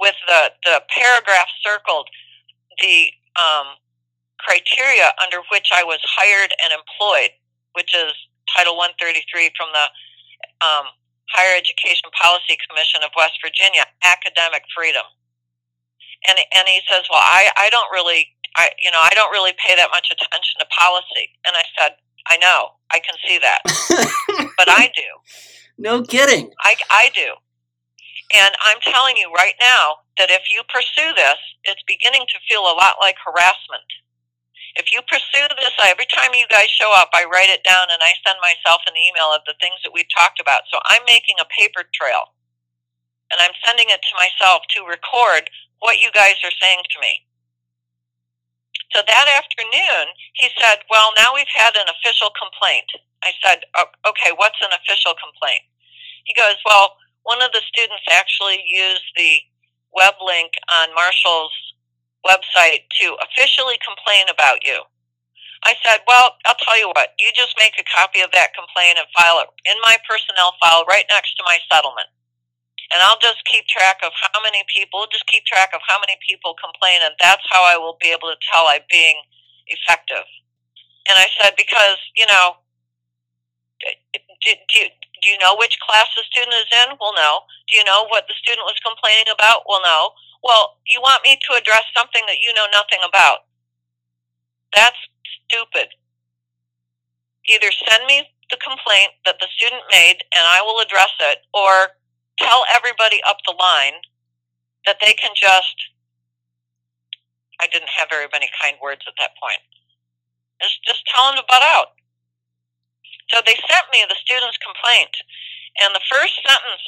[0.00, 2.08] with the, the paragraph circled
[2.80, 3.78] the um,
[4.38, 7.30] criteria under which I was hired and employed,
[7.74, 8.12] which is
[8.50, 9.86] Title 133 from the
[10.60, 10.86] um,
[11.30, 15.06] Higher Education Policy Commission of West Virginia, academic freedom.
[16.28, 19.52] And and he says, well, I I don't really I you know I don't really
[19.58, 21.30] pay that much attention to policy.
[21.46, 21.96] And I said,
[22.28, 23.60] I know, I can see that,
[24.58, 25.08] but I do.
[25.78, 26.50] No kidding.
[26.60, 27.34] I I do.
[28.34, 32.62] And I'm telling you right now that if you pursue this, it's beginning to feel
[32.62, 33.84] a lot like harassment
[34.74, 38.02] if you pursue this, every time you guys show up, I write it down and
[38.02, 40.66] I send myself an email of the things that we've talked about.
[40.70, 42.34] So I'm making a paper trail
[43.30, 45.46] and I'm sending it to myself to record
[45.78, 47.22] what you guys are saying to me.
[48.92, 52.90] So that afternoon, he said, Well, now we've had an official complaint.
[53.24, 55.64] I said, oh, Okay, what's an official complaint?
[56.24, 59.40] He goes, Well, one of the students actually used the
[59.94, 61.54] web link on Marshall's
[62.26, 64.80] website to officially complain about you.
[65.64, 69.00] I said, well, I'll tell you what, you just make a copy of that complaint
[69.00, 72.08] and file it in my personnel file right next to my settlement.
[72.92, 76.16] And I'll just keep track of how many people, just keep track of how many
[76.28, 79.16] people complain, and that's how I will be able to tell I'm being
[79.66, 80.28] effective.
[81.08, 82.60] And I said, because, you know,
[83.80, 84.80] do, do,
[85.24, 86.96] do you know which class the student is in?
[87.00, 87.48] Well, no.
[87.68, 89.64] Do you know what the student was complaining about?
[89.68, 90.12] Well, no.
[90.44, 93.48] Well, you want me to address something that you know nothing about.
[94.76, 95.00] That's
[95.48, 95.88] stupid.
[97.48, 101.96] Either send me the complaint that the student made and I will address it, or
[102.38, 104.00] tell everybody up the line
[104.86, 105.76] that they can just.
[107.60, 109.62] I didn't have very many kind words at that point.
[110.60, 111.94] Just, just tell them to butt out.
[113.30, 115.14] So they sent me the student's complaint,
[115.80, 116.84] and the first sentence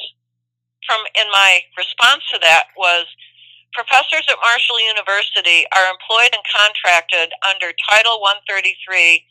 [0.85, 3.07] from in my response to that was
[3.73, 9.21] Professors at Marshall University are employed and contracted under Title 133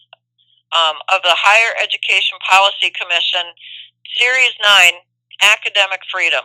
[0.76, 3.48] um, of the Higher Education Policy Commission,
[4.18, 5.02] Series 9,
[5.42, 6.44] Academic Freedom.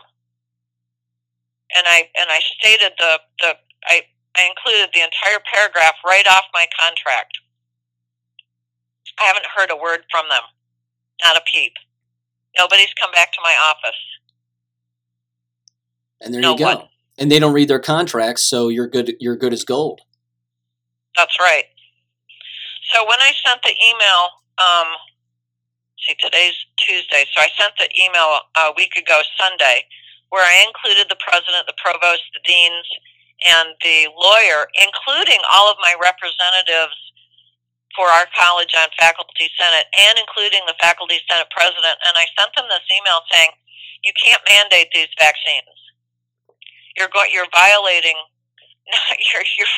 [1.75, 4.03] And I and I stated the, the I,
[4.37, 7.39] I included the entire paragraph right off my contract.
[9.19, 10.43] I haven't heard a word from them.
[11.23, 11.73] Not a peep.
[12.57, 13.99] Nobody's come back to my office.
[16.19, 16.65] And there no you go.
[16.65, 16.87] One
[17.21, 19.15] and they don't read their contracts, so you're good.
[19.19, 20.01] You're good as gold.
[21.15, 21.65] That's right.
[22.91, 24.87] So when I sent the email, um,
[26.03, 29.85] see, today's Tuesday, so I sent the email a week ago, Sunday,
[30.29, 32.87] where I included the president, the provost, the deans,
[33.47, 36.97] and the lawyer, including all of my representatives
[37.95, 41.97] for our college on faculty senate and including the faculty senate president.
[42.07, 43.51] And I sent them this email saying,
[44.03, 45.77] you can't mandate these vaccines
[46.97, 48.17] you're go- you're violating
[49.31, 49.75] you're, you're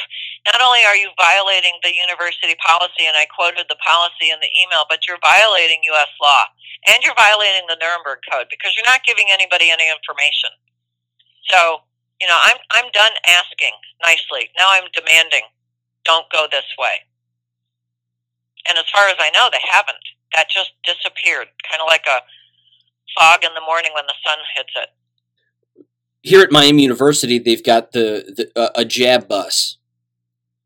[0.49, 4.51] not only are you violating the university policy and I quoted the policy in the
[4.61, 6.49] email but you're violating US law
[6.89, 10.51] and you're violating the Nuremberg code because you're not giving anybody any information.
[11.49, 11.85] So
[12.21, 14.49] you know I'm I'm done asking nicely.
[14.57, 15.47] Now I'm demanding
[16.03, 17.07] don't go this way.
[18.67, 20.03] And as far as I know they haven't.
[20.33, 22.25] That just disappeared kind of like a
[23.13, 24.89] fog in the morning when the sun hits it
[26.23, 29.77] here at Miami University, they've got the, the uh, a jab bus,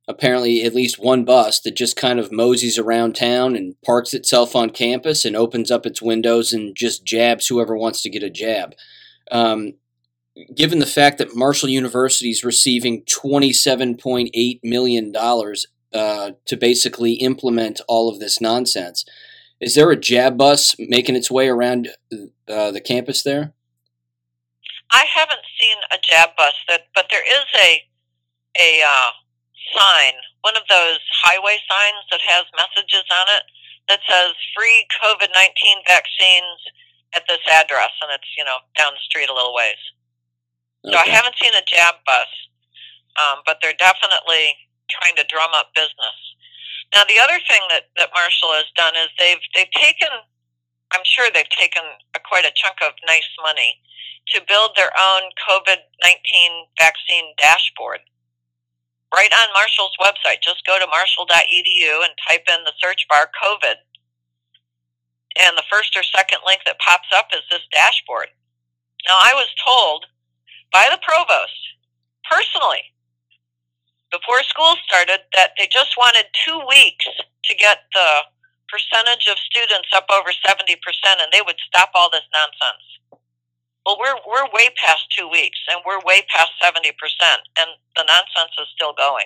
[0.08, 4.56] apparently at least one bus that just kind of moseys around town and parks itself
[4.56, 8.30] on campus and opens up its windows and just jabs whoever wants to get a
[8.30, 8.76] jab.
[9.32, 9.74] Um,
[10.56, 18.10] given the fact that Marshall University is receiving $27.8 million uh, to basically implement all
[18.10, 19.06] of this nonsense,
[19.60, 21.90] is there a jab bus making its way around
[22.48, 23.56] uh, the campus there?
[24.92, 27.84] I haven't seen a jab bus, that, but there is a
[28.58, 29.12] a uh,
[29.74, 33.46] sign, one of those highway signs that has messages on it
[33.90, 36.60] that says free COVID 19 vaccines
[37.16, 39.80] at this address, and it's, you know, down the street a little ways.
[40.84, 40.92] Okay.
[40.92, 42.32] So I haven't seen a jab bus,
[43.16, 44.56] um, but they're definitely
[44.92, 46.18] trying to drum up business.
[46.96, 50.12] Now, the other thing that, that Marshall has done is they've they've taken,
[50.92, 51.84] I'm sure they've taken
[52.16, 53.80] a, quite a chunk of nice money
[54.34, 56.20] to build their own COVID 19
[56.80, 58.00] vaccine dashboard
[59.14, 60.44] right on Marshall's website.
[60.44, 63.80] Just go to marshall.edu and type in the search bar COVID.
[65.40, 68.28] And the first or second link that pops up is this dashboard.
[69.08, 70.06] Now, I was told
[70.74, 71.56] by the provost
[72.28, 72.84] personally
[74.12, 77.06] before school started that they just wanted two weeks
[77.46, 78.28] to get the
[78.68, 82.88] percentage of students up over 70% and they would stop all this nonsense.
[83.88, 88.04] Well, we're we're way past two weeks, and we're way past seventy percent, and the
[88.04, 89.24] nonsense is still going.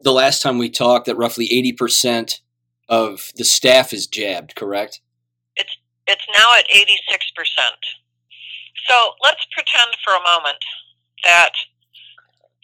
[0.00, 2.40] The last time we talked, that roughly eighty percent
[2.88, 5.02] of the staff is jabbed, correct?
[5.56, 7.76] It's it's now at eighty six percent.
[8.88, 10.64] So let's pretend for a moment
[11.24, 11.52] that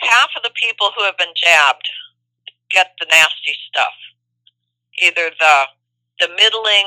[0.00, 1.90] half of the people who have been jabbed
[2.70, 3.92] get the nasty stuff,
[5.02, 5.64] either the
[6.20, 6.86] the middling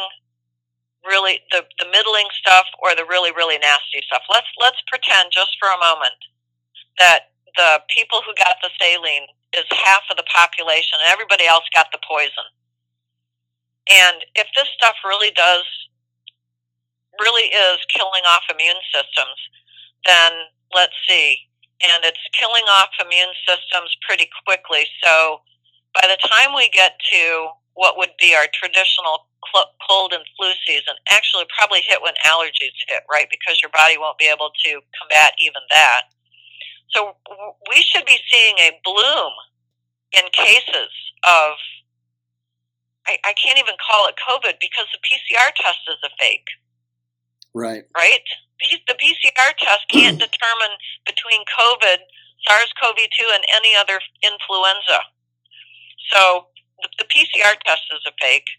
[1.10, 4.24] really the, the middling stuff or the really really nasty stuff.
[4.30, 6.22] Let's let's pretend just for a moment
[7.00, 11.66] that the people who got the saline is half of the population and everybody else
[11.74, 12.48] got the poison.
[13.90, 15.66] And if this stuff really does
[17.20, 19.40] really is killing off immune systems,
[20.06, 20.32] then
[20.76, 21.38] let's see.
[21.84, 24.86] And it's killing off immune systems pretty quickly.
[25.04, 25.42] So
[25.96, 29.28] by the time we get to what would be our traditional
[29.88, 33.28] cold and flu season actually probably hit when allergies hit, right?
[33.30, 36.12] Because your body won't be able to combat even that.
[36.90, 37.16] So
[37.70, 39.34] we should be seeing a bloom
[40.12, 40.92] in cases
[41.24, 41.54] of,
[43.08, 46.50] I, I can't even call it COVID because the PCR test is a fake.
[47.54, 47.84] Right.
[47.96, 48.26] Right?
[48.88, 50.74] The PCR test can't determine
[51.06, 51.98] between COVID,
[52.48, 55.00] SARS CoV 2, and any other influenza.
[56.12, 56.48] So
[56.82, 58.50] the, the PCR test is a fake.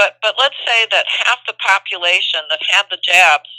[0.00, 3.52] But but let's say that half the population that had the jabs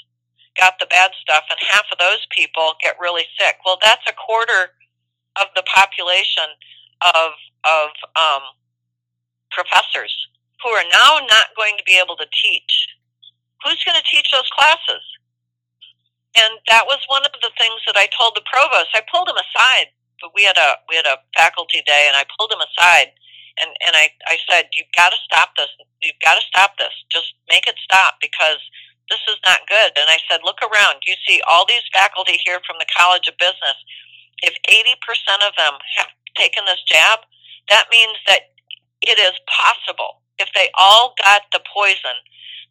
[0.58, 3.62] got the bad stuff, and half of those people get really sick.
[3.62, 4.74] Well, that's a quarter
[5.38, 6.50] of the population
[7.14, 8.58] of of um,
[9.54, 10.10] professors
[10.66, 12.90] who are now not going to be able to teach.
[13.62, 15.06] Who's going to teach those classes?
[16.42, 18.98] And that was one of the things that I told the provost.
[18.98, 19.94] I pulled him aside.
[20.18, 23.14] But we had a we had a faculty day, and I pulled him aside
[23.60, 25.70] and and I I said you've got to stop this.
[26.02, 26.94] You've got to stop this.
[27.12, 28.62] Just make it stop because
[29.12, 29.92] this is not good.
[30.00, 31.04] And I said, look around.
[31.04, 33.76] You see all these faculty here from the College of Business.
[34.42, 34.96] If 80%
[35.44, 36.08] of them have
[36.40, 37.20] taken this jab,
[37.70, 38.56] that means that
[39.04, 42.16] it is possible if they all got the poison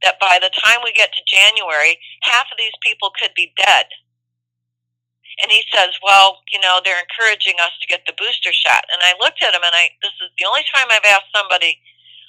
[0.03, 3.87] that by the time we get to January, half of these people could be dead
[5.43, 9.03] and he says, "Well, you know, they're encouraging us to get the booster shot." And
[9.03, 11.81] I looked at him, and I this is the only time I've asked somebody.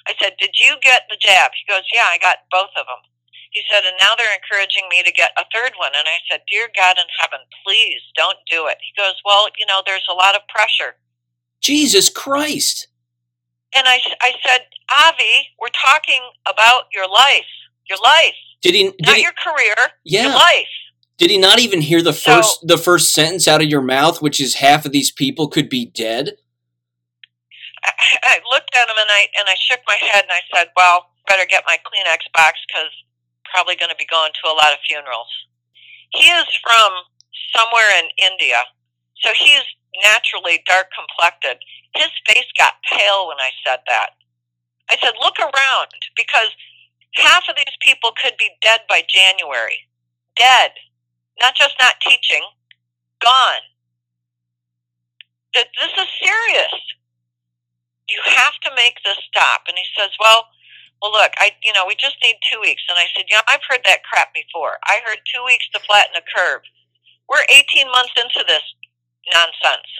[0.06, 3.02] I said, "Did you get the jab?" He goes, "Yeah, I got both of them."
[3.50, 6.42] He said, "And now they're encouraging me to get a third one." And I said,
[6.48, 10.14] "Dear God in heaven, please don't do it." He goes, "Well, you know, there's a
[10.14, 10.96] lot of pressure."
[11.60, 12.88] Jesus Christ!
[13.74, 17.48] And I, I said, Avi, we're talking about your life,
[17.88, 18.36] your life.
[18.60, 18.84] Did he?
[18.84, 19.74] Did not he, your career.
[20.04, 20.24] Yeah.
[20.24, 20.74] Your life.
[21.22, 24.20] Did he not even hear the first so, the first sentence out of your mouth,
[24.20, 26.34] which is half of these people could be dead?
[27.84, 27.94] I,
[28.26, 31.14] I looked at him and I and I shook my head and I said, "Well,
[31.28, 32.90] better get my Kleenex box because
[33.54, 35.30] probably going to be going to a lot of funerals."
[36.10, 36.90] He is from
[37.54, 38.58] somewhere in India,
[39.22, 39.62] so he's
[40.02, 41.62] naturally dark complected.
[41.94, 44.18] His face got pale when I said that.
[44.90, 46.50] I said, "Look around because
[47.14, 49.86] half of these people could be dead by January.
[50.34, 50.72] Dead."
[51.42, 52.46] Not just not teaching,
[53.18, 53.66] gone.
[55.54, 56.74] That this is serious.
[58.08, 59.66] You have to make this stop.
[59.68, 60.46] And he says, well,
[61.02, 62.86] well, look, I, you know, we just need two weeks.
[62.88, 64.78] And I said, know, I've heard that crap before.
[64.86, 66.62] I heard two weeks to flatten a curve.
[67.28, 68.62] We're 18 months into this
[69.34, 69.90] nonsense.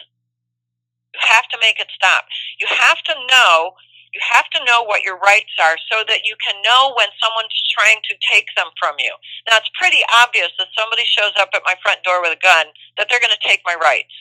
[1.13, 2.25] You have to make it stop.
[2.57, 3.75] You have to know
[4.13, 7.57] you have to know what your rights are so that you can know when someone's
[7.73, 9.09] trying to take them from you.
[9.49, 12.69] Now, it's pretty obvious that somebody shows up at my front door with a gun
[13.01, 14.13] that they're going to take my rights.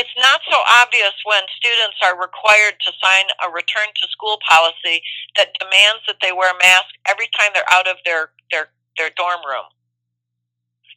[0.00, 5.04] It's not so obvious when students are required to sign a return to school policy
[5.36, 9.12] that demands that they wear a mask every time they're out of their, their, their
[9.14, 9.68] dorm room.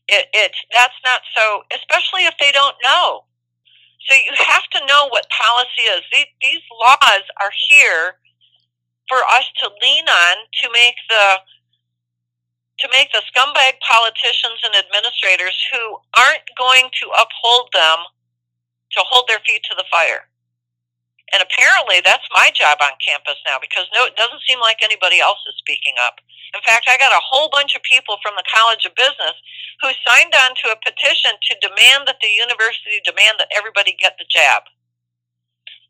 [0.08, 3.27] It, it's, that's not so, especially if they don't know.
[4.08, 6.02] So you have to know what policy is.
[6.12, 8.16] These, laws are here
[9.10, 11.40] for us to lean on to make the
[12.80, 17.98] to make the scumbag politicians and administrators who aren't going to uphold them
[18.92, 20.30] to hold their feet to the fire.
[21.36, 25.20] And apparently that's my job on campus now because no, it doesn't seem like anybody
[25.20, 26.24] else is speaking up.
[26.56, 29.36] In fact, I got a whole bunch of people from the College of Business
[29.84, 34.16] who signed on to a petition to demand that the university demand that everybody get
[34.16, 34.64] the jab.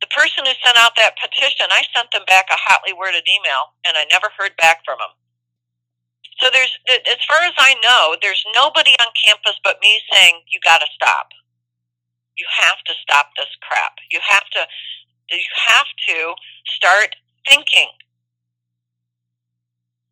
[0.01, 3.77] The person who sent out that petition, I sent them back a hotly worded email
[3.85, 5.13] and I never heard back from them.
[6.41, 10.61] So there's, as far as I know, there's nobody on campus but me saying, you
[10.61, 11.33] gotta stop.
[12.37, 13.97] You have to stop this crap.
[14.13, 14.61] You have to
[15.35, 16.33] you have to
[16.65, 17.15] start
[17.47, 17.89] thinking.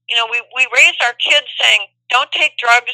[0.10, 2.94] You know, we, we raise our kids saying, don't take drugs,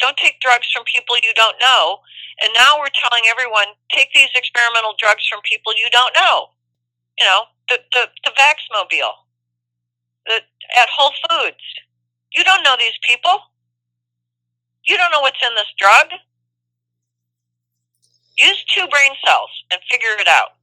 [0.00, 1.98] don't take drugs from people you don't know.
[2.42, 6.48] And now we're telling everyone, take these experimental drugs from people you don't know.
[7.18, 9.14] You know, the, the, the Vaxmobile,
[10.26, 10.40] the,
[10.80, 11.62] at Whole Foods.
[12.34, 13.38] You don't know these people.
[14.86, 16.18] You don't know what's in this drug.
[18.38, 20.56] Use two brain cells and figure it out.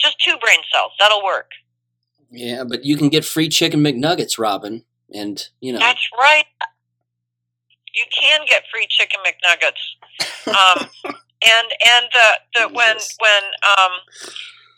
[0.00, 0.92] Just two brain cells.
[0.98, 1.50] That'll work.
[2.30, 5.78] Yeah, but you can get free chicken McNuggets, Robin, and you know.
[5.78, 6.44] That's right.
[7.94, 10.48] You can get free chicken McNuggets.
[10.48, 10.88] Um,
[11.44, 13.42] and and the, the when when
[13.78, 13.92] um,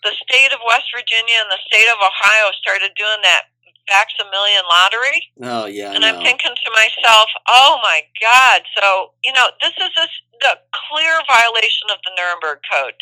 [0.05, 3.51] the state of West Virginia and the state of Ohio started doing that
[3.91, 5.19] Vax a Million lottery.
[5.43, 5.93] Oh yeah.
[5.93, 8.63] And I'm thinking to myself, oh my God!
[8.77, 10.07] So you know, this is a,
[10.41, 10.59] the
[10.89, 12.95] clear violation of the Nuremberg Code.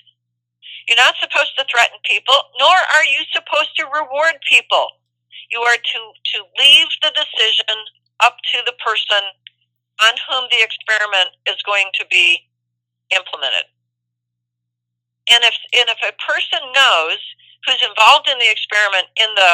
[0.87, 5.03] You're not supposed to threaten people, nor are you supposed to reward people.
[5.51, 6.01] You are to,
[6.35, 7.77] to leave the decision
[8.23, 9.23] up to the person
[10.03, 12.39] on whom the experiment is going to be
[13.11, 13.67] implemented.
[15.33, 17.19] And if, and if a person knows
[17.67, 19.53] who's involved in the experiment in the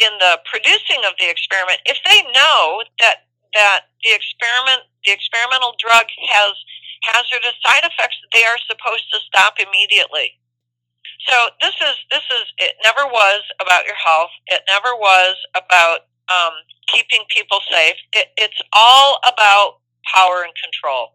[0.00, 5.76] in the producing of the experiment, if they know that that the experiment the experimental
[5.78, 6.56] drug has
[7.02, 10.38] hazardous side effects they are supposed to stop immediately.
[11.28, 14.30] So this is this is it never was about your health.
[14.48, 16.54] It never was about um,
[16.90, 17.98] keeping people safe.
[18.12, 19.82] It, it's all about
[20.14, 21.14] power and control.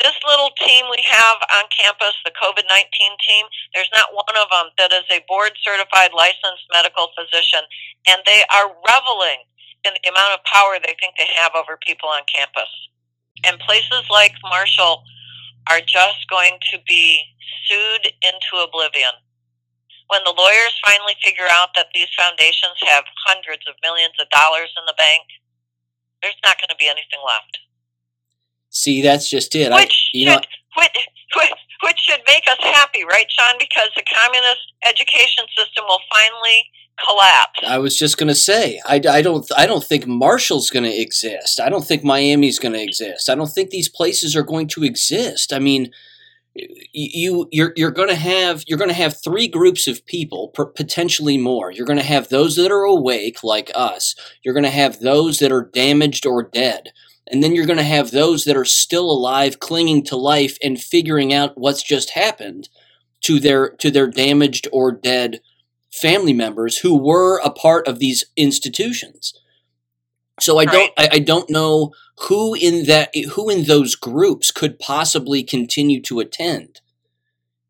[0.00, 2.88] This little team we have on campus, the COVID 19
[3.20, 3.44] team,
[3.76, 7.60] there's not one of them that is a board certified licensed medical physician,
[8.08, 9.44] and they are reveling
[9.84, 12.68] in the amount of power they think they have over people on campus.
[13.44, 15.04] And places like Marshall
[15.68, 17.22] are just going to be
[17.66, 19.12] sued into oblivion.
[20.08, 24.74] When the lawyers finally figure out that these foundations have hundreds of millions of dollars
[24.74, 25.22] in the bank,
[26.22, 27.62] there's not going to be anything left.
[28.70, 29.70] See, that's just it.
[29.70, 30.98] Which, I, you should, know, which,
[31.36, 33.54] which, which should make us happy, right, Sean?
[33.58, 36.66] Because the communist education system will finally
[37.06, 37.60] collapse.
[37.66, 41.00] I was just going to say, I, I don't, I don't think Marshall's going to
[41.00, 41.60] exist.
[41.60, 43.28] I don't think Miami's going to exist.
[43.28, 45.52] I don't think these places are going to exist.
[45.52, 45.90] I mean,
[46.54, 51.38] you you're you're going to have you're going to have three groups of people potentially
[51.38, 54.98] more you're going to have those that are awake like us you're going to have
[54.98, 56.92] those that are damaged or dead
[57.30, 60.80] and then you're going to have those that are still alive clinging to life and
[60.80, 62.68] figuring out what's just happened
[63.20, 65.40] to their to their damaged or dead
[65.92, 69.34] family members who were a part of these institutions.
[70.40, 74.78] So I don't I, I don't know who in that who in those groups could
[74.78, 76.80] possibly continue to attend.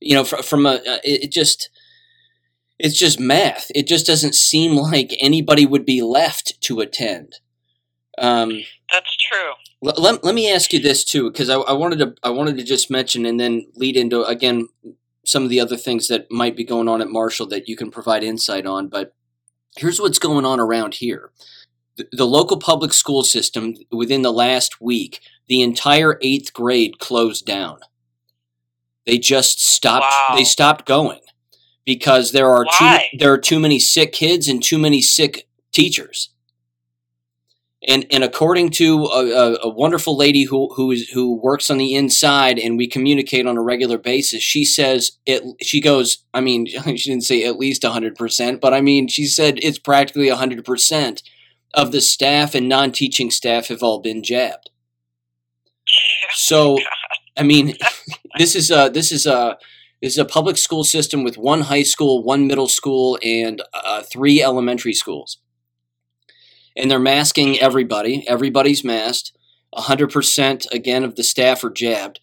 [0.00, 1.68] You know, from, from a uh, it just
[2.78, 3.70] it's just math.
[3.74, 7.40] It just doesn't seem like anybody would be left to attend.
[8.18, 8.62] Um,
[8.92, 9.52] That's true.
[9.82, 12.56] Let, let, let me ask you this too, because I, I wanted to I wanted
[12.58, 14.68] to just mention and then lead into again
[15.24, 17.90] some of the other things that might be going on at Marshall that you can
[17.90, 18.88] provide insight on.
[18.88, 19.14] But
[19.76, 21.30] here's what's going on around here
[21.96, 27.44] the, the local public school system, within the last week, the entire eighth grade closed
[27.44, 27.80] down.
[29.06, 30.06] They just stopped.
[30.08, 30.36] Wow.
[30.36, 31.20] They stopped going
[31.84, 33.08] because there are Why?
[33.10, 36.30] too there are too many sick kids and too many sick teachers.
[37.86, 41.94] And and according to a, a, wonderful lady who who is who works on the
[41.94, 46.66] inside and we communicate on a regular basis she says it she goes i mean
[46.96, 51.22] she didn't say at least 100% but i mean she said it's practically 100%
[51.72, 54.70] of the staff and non-teaching staff have all been jabbed.
[56.34, 56.78] So
[57.36, 57.74] i mean
[58.38, 59.58] this is a this is a
[60.02, 64.02] this is a public school system with one high school one middle school and uh,
[64.02, 65.38] three elementary schools
[66.80, 68.26] and they're masking everybody.
[68.26, 69.32] Everybody's masked.
[69.74, 72.20] 100% again of the staff are jabbed.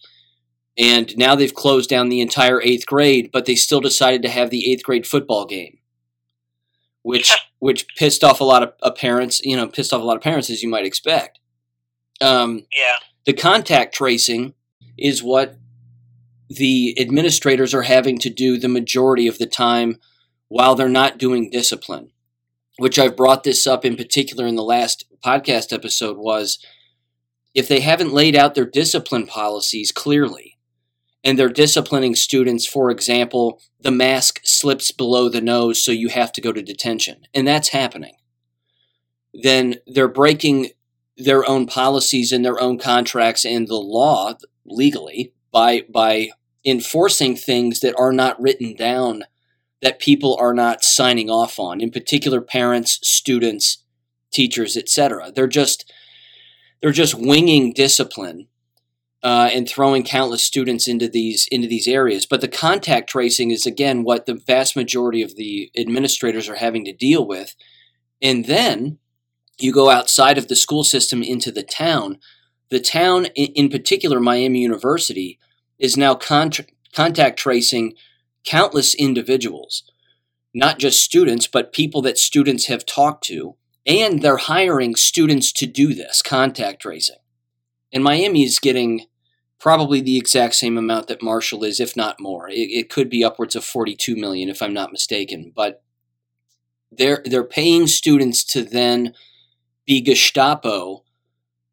[0.78, 4.49] And now they've closed down the entire eighth grade, but they still decided to have
[4.49, 5.80] the eighth grade football game,
[7.01, 9.41] which which pissed off a lot of uh, parents.
[9.43, 11.39] You know, pissed off a lot of parents as you might expect.
[12.22, 12.95] Um, yeah.
[13.26, 14.53] The contact tracing
[14.97, 15.58] is what
[16.49, 19.97] the administrators are having to do the majority of the time
[20.47, 22.12] while they're not doing discipline
[22.78, 26.60] which I've brought this up in particular in the last podcast episode, was
[27.54, 30.58] if they haven't laid out their discipline policies clearly
[31.24, 36.32] and they're disciplining students, for example, the mask slips below the nose, so you have
[36.34, 38.16] to go to detention, and that's happening,
[39.34, 40.70] then they're breaking
[41.18, 44.34] their own policies and their own contracts and the law
[44.66, 46.30] legally by by
[46.64, 49.24] enforcing things that are not written down
[49.82, 53.84] that people are not signing off on, in particular parents, students,
[54.32, 55.32] teachers, etc.
[55.34, 55.92] They're just
[56.82, 58.48] they're just winging discipline
[59.24, 62.26] uh, and throwing countless students into these into these areas.
[62.26, 66.86] But the contact tracing is again what the vast majority of the administrators are having
[66.86, 67.56] to deal with.
[68.22, 69.00] And then
[69.60, 72.20] you go outside of the school system into the town.
[72.70, 75.40] The town, in particular, Miami University,
[75.80, 77.94] is now contact tracing
[78.48, 79.84] countless individuals,
[80.54, 85.68] not just students, but people that students have talked to, and they're hiring students to
[85.68, 87.18] do this contact tracing.
[87.91, 89.06] And Miami is getting
[89.60, 92.50] probably the exact same amount that Marshall is, if not more.
[92.50, 95.52] It, it could be upwards of 42 million, if I'm not mistaken.
[95.56, 95.84] But
[96.91, 99.14] they're they're paying students to then
[99.86, 101.04] be Gestapo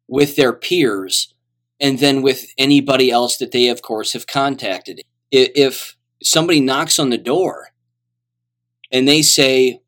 [0.07, 1.33] with their peers
[1.79, 5.01] and then with anybody else that they of course have contacted
[5.31, 5.94] if
[6.25, 7.69] somebody knocks on the door
[8.91, 9.81] and they say,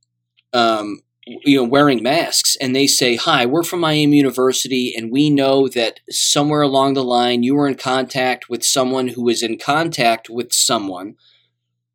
[0.53, 5.29] um, you know, wearing masks, and they say, Hi, we're from Miami University, and we
[5.29, 9.57] know that somewhere along the line you were in contact with someone who was in
[9.57, 11.15] contact with someone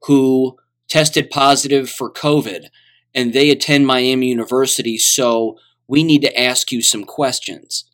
[0.02, 2.66] who tested positive for COVID,
[3.14, 5.56] and they attend Miami University, so
[5.88, 7.84] we need to ask you some questions.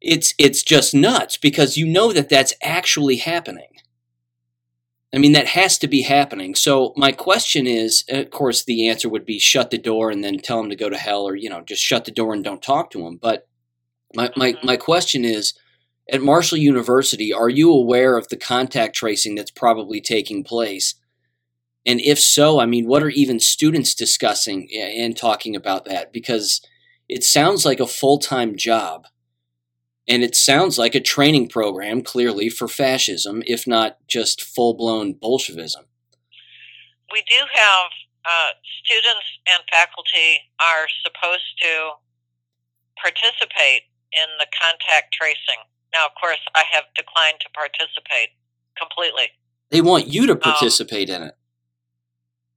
[0.00, 3.69] It's it's just nuts because you know that that's actually happening.
[5.12, 6.54] I mean, that has to be happening.
[6.54, 10.38] So my question is, of course, the answer would be shut the door and then
[10.38, 12.62] tell them to go to hell, or you know, just shut the door and don't
[12.62, 13.18] talk to them.
[13.20, 13.48] But
[14.14, 14.66] my my mm-hmm.
[14.66, 15.54] my question is,
[16.10, 20.94] at Marshall University, are you aware of the contact tracing that's probably taking place?
[21.86, 26.12] And if so, I mean, what are even students discussing and talking about that?
[26.12, 26.60] Because
[27.08, 29.06] it sounds like a full time job
[30.08, 35.12] and it sounds like a training program, clearly, for fascism, if not just full blown
[35.12, 35.84] Bolshevism.
[37.12, 37.90] We do have
[38.24, 38.50] uh,
[38.84, 41.90] students and faculty are supposed to
[43.00, 45.62] participate in the contact tracing.
[45.92, 48.36] Now, of course, I have declined to participate
[48.78, 49.30] completely.
[49.70, 51.34] They want you to um, participate um, in it.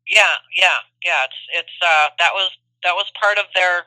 [0.08, 1.24] Yeah, yeah, yeah.
[1.26, 2.52] It's it's uh, that was
[2.84, 3.86] that was part of their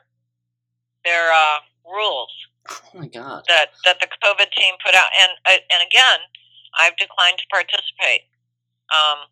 [1.05, 2.31] their uh, rules.
[2.67, 3.43] Oh my god!
[3.47, 6.19] That that the COVID team put out, and uh, and again,
[6.79, 8.27] I've declined to participate.
[8.91, 9.27] Um,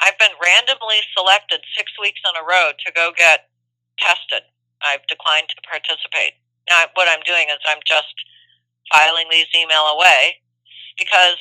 [0.00, 3.50] I've been randomly selected six weeks in a row to go get
[3.98, 4.46] tested.
[4.82, 6.38] I've declined to participate.
[6.70, 8.14] Now, what I'm doing is I'm just
[8.92, 10.38] filing these email away
[10.98, 11.36] because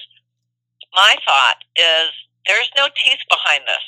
[0.96, 2.10] my thought is
[2.48, 3.86] there's no teeth behind this.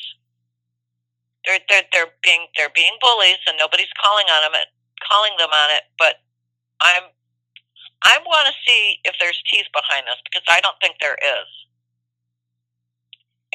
[1.48, 4.60] They're, they're, they're being they're being bullies and nobody's calling on them
[5.02, 5.88] calling them on it.
[5.98, 6.22] But
[6.84, 7.10] I'm
[8.04, 11.50] I want to see if there's teeth behind this because I don't think there is.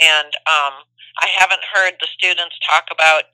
[0.02, 0.84] And um,
[1.22, 3.30] I haven't heard the students talk about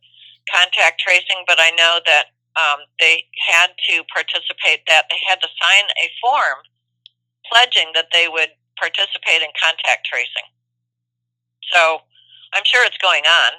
[0.53, 5.49] contact tracing, but I know that um, they had to participate, that they had to
[5.59, 6.61] sign a form
[7.51, 10.47] pledging that they would participate in contact tracing.
[11.73, 12.03] So
[12.55, 13.53] I'm sure it's going on.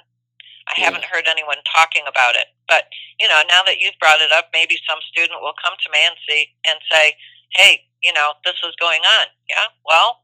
[0.68, 0.86] I yeah.
[0.86, 2.46] haven't heard anyone talking about it.
[2.68, 2.86] But,
[3.18, 6.00] you know, now that you've brought it up, maybe some student will come to me
[6.06, 7.16] and see and say,
[7.54, 9.26] hey, you know, this was going on.
[9.48, 10.22] Yeah, well,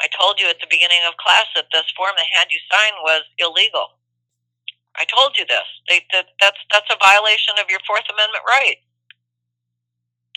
[0.00, 2.92] I told you at the beginning of class that this form they had you sign
[3.02, 3.98] was illegal.
[4.96, 5.64] I told you this.
[5.88, 8.76] They, that, that's that's a violation of your Fourth Amendment right.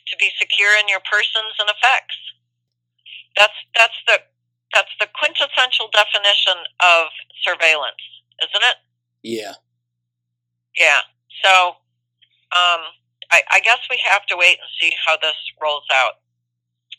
[0.08, 2.20] to be secure in your persons and effects.
[3.36, 4.18] That's that's the
[4.74, 7.08] that's the quintessential definition of
[7.44, 8.04] surveillance,
[8.44, 8.78] isn't it?
[9.24, 9.54] Yeah.
[10.78, 11.02] Yeah.
[11.44, 11.80] So,
[12.52, 12.82] um,
[13.32, 16.22] I, I guess we have to wait and see how this rolls out.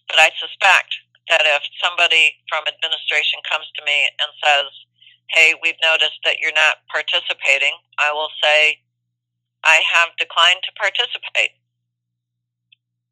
[0.08, 0.94] But I suspect
[1.28, 4.70] that if somebody from administration comes to me and says,
[5.30, 8.80] "Hey, we've noticed that you're not participating," I will say,
[9.64, 11.58] "I have declined to participate."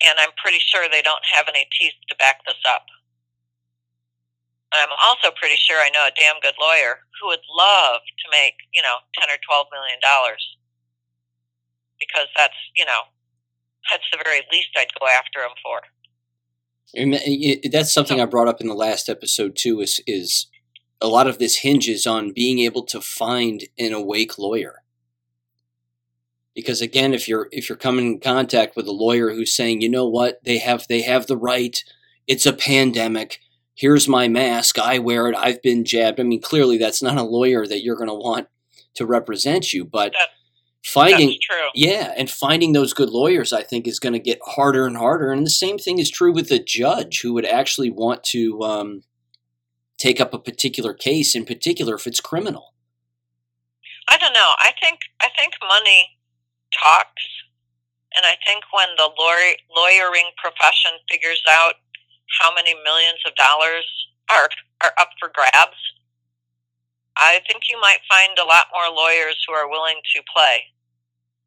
[0.05, 2.87] And I'm pretty sure they don't have any teeth to back this up.
[4.75, 8.59] I'm also pretty sure I know a damn good lawyer who would love to make,
[8.75, 10.43] you know, 10 or 12 million dollars.
[12.01, 13.01] Because that's, you know,
[13.91, 15.81] that's the very least I'd go after him for.
[17.71, 20.47] That's something I brought up in the last episode too is is
[21.01, 24.83] a lot of this hinges on being able to find an awake lawyer.
[26.55, 29.89] Because again, if you're if you're coming in contact with a lawyer who's saying, you
[29.89, 31.83] know what, they have they have the right,
[32.27, 33.41] it's a pandemic,
[33.75, 36.21] here's my mask, I wear it, I've been jabbed.
[36.21, 38.47] I mean, clearly that's not a lawyer that you're going to want
[38.95, 40.15] to represent you, but
[40.85, 41.39] finding
[41.75, 45.33] yeah, and finding those good lawyers I think is going to get harder and harder.
[45.33, 49.03] And the same thing is true with the judge who would actually want to um,
[49.99, 52.75] take up a particular case, in particular if it's criminal.
[54.09, 54.53] I don't know.
[54.59, 56.19] I think I think money
[56.83, 57.25] talks,
[58.17, 61.75] and I think when the lawyer, lawyering profession figures out
[62.41, 63.87] how many millions of dollars
[64.31, 64.49] are
[64.83, 65.81] are up for grabs,
[67.17, 70.74] I think you might find a lot more lawyers who are willing to play.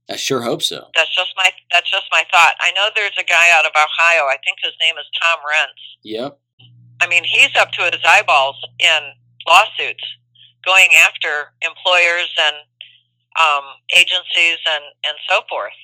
[0.09, 0.87] I sure hope so.
[0.95, 2.55] That's just my that's just my thought.
[2.61, 4.31] I know there's a guy out of Ohio.
[4.31, 5.81] I think his name is Tom Renz.
[6.03, 6.39] Yep.
[7.01, 9.13] I mean, he's up to his eyeballs in
[9.45, 10.03] lawsuits,
[10.65, 12.55] going after employers and
[13.35, 15.75] um, agencies and and so forth.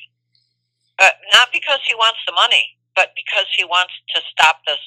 [0.97, 4.79] But not because he wants the money, but because he wants to stop this,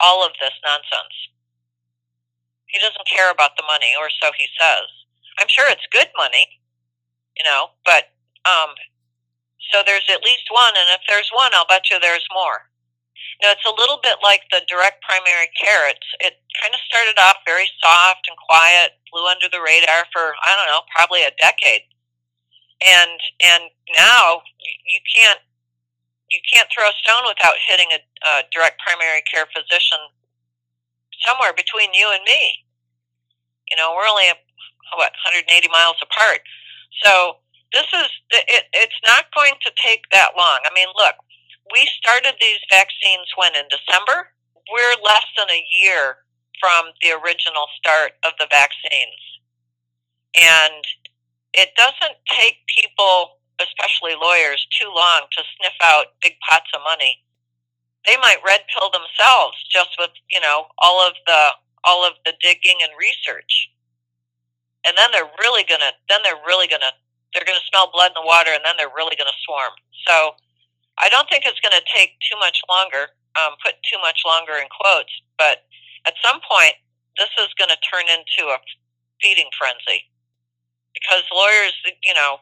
[0.00, 1.16] all of this nonsense.
[2.66, 4.84] He doesn't care about the money, or so he says.
[5.40, 6.60] I'm sure it's good money,
[7.38, 8.12] you know, but
[8.46, 8.70] um,
[9.72, 12.70] so there's at least one, and if there's one, I'll bet you there's more.
[13.44, 15.92] Know, it's a little bit like the direct primary care.
[15.92, 20.56] It kind of started off very soft and quiet, flew under the radar for I
[20.56, 21.84] don't know, probably a decade,
[22.80, 25.40] and and now you, you can't
[26.32, 30.00] you can't throw a stone without hitting a, a direct primary care physician
[31.20, 32.64] somewhere between you and me.
[33.68, 34.32] You know, we're only
[34.96, 36.40] what 180 miles apart,
[37.04, 37.36] so
[37.76, 40.64] this is it, it's not going to take that long.
[40.64, 41.20] I mean, look,
[41.72, 44.32] we started these vaccines when in December.
[44.72, 46.24] We're less than a year
[46.56, 49.20] from the original start of the vaccines,
[50.34, 50.82] and
[51.52, 57.22] it doesn't take people especially lawyers, too long to sniff out big pots of money.
[58.04, 61.50] They might red pill themselves just with, you know, all of the
[61.84, 63.70] all of the digging and research.
[64.86, 66.94] And then they're really gonna then they're really gonna
[67.36, 69.76] they're gonna smell blood in the water and then they're really gonna swarm.
[70.08, 70.32] So
[70.96, 74.64] I don't think it's gonna take too much longer, um, put too much longer in
[74.72, 75.68] quotes, but
[76.08, 76.80] at some point
[77.20, 78.56] this is gonna turn into a
[79.20, 80.08] feeding frenzy.
[80.96, 82.40] Because lawyers, you know,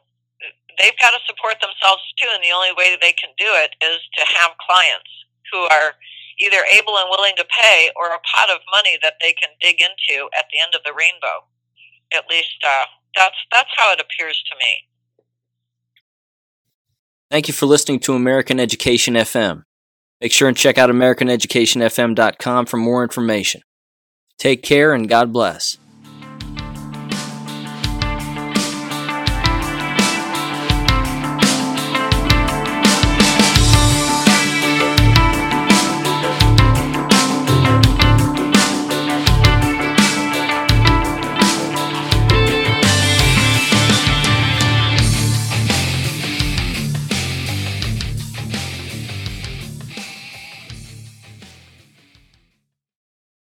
[0.79, 3.99] they've got to support themselves too, and the only way they can do it is
[4.19, 5.11] to have clients
[5.53, 5.95] who are
[6.39, 9.79] either able and willing to pay or a pot of money that they can dig
[9.81, 11.47] into at the end of the rainbow.
[12.15, 12.87] At least uh,
[13.17, 14.89] that's that's how it appears to me.
[17.31, 19.65] Thank you for listening to American Education FM.
[20.21, 23.63] Make sure and check out AmericanEducationFM.com for more information.
[24.39, 25.79] Take care and God bless.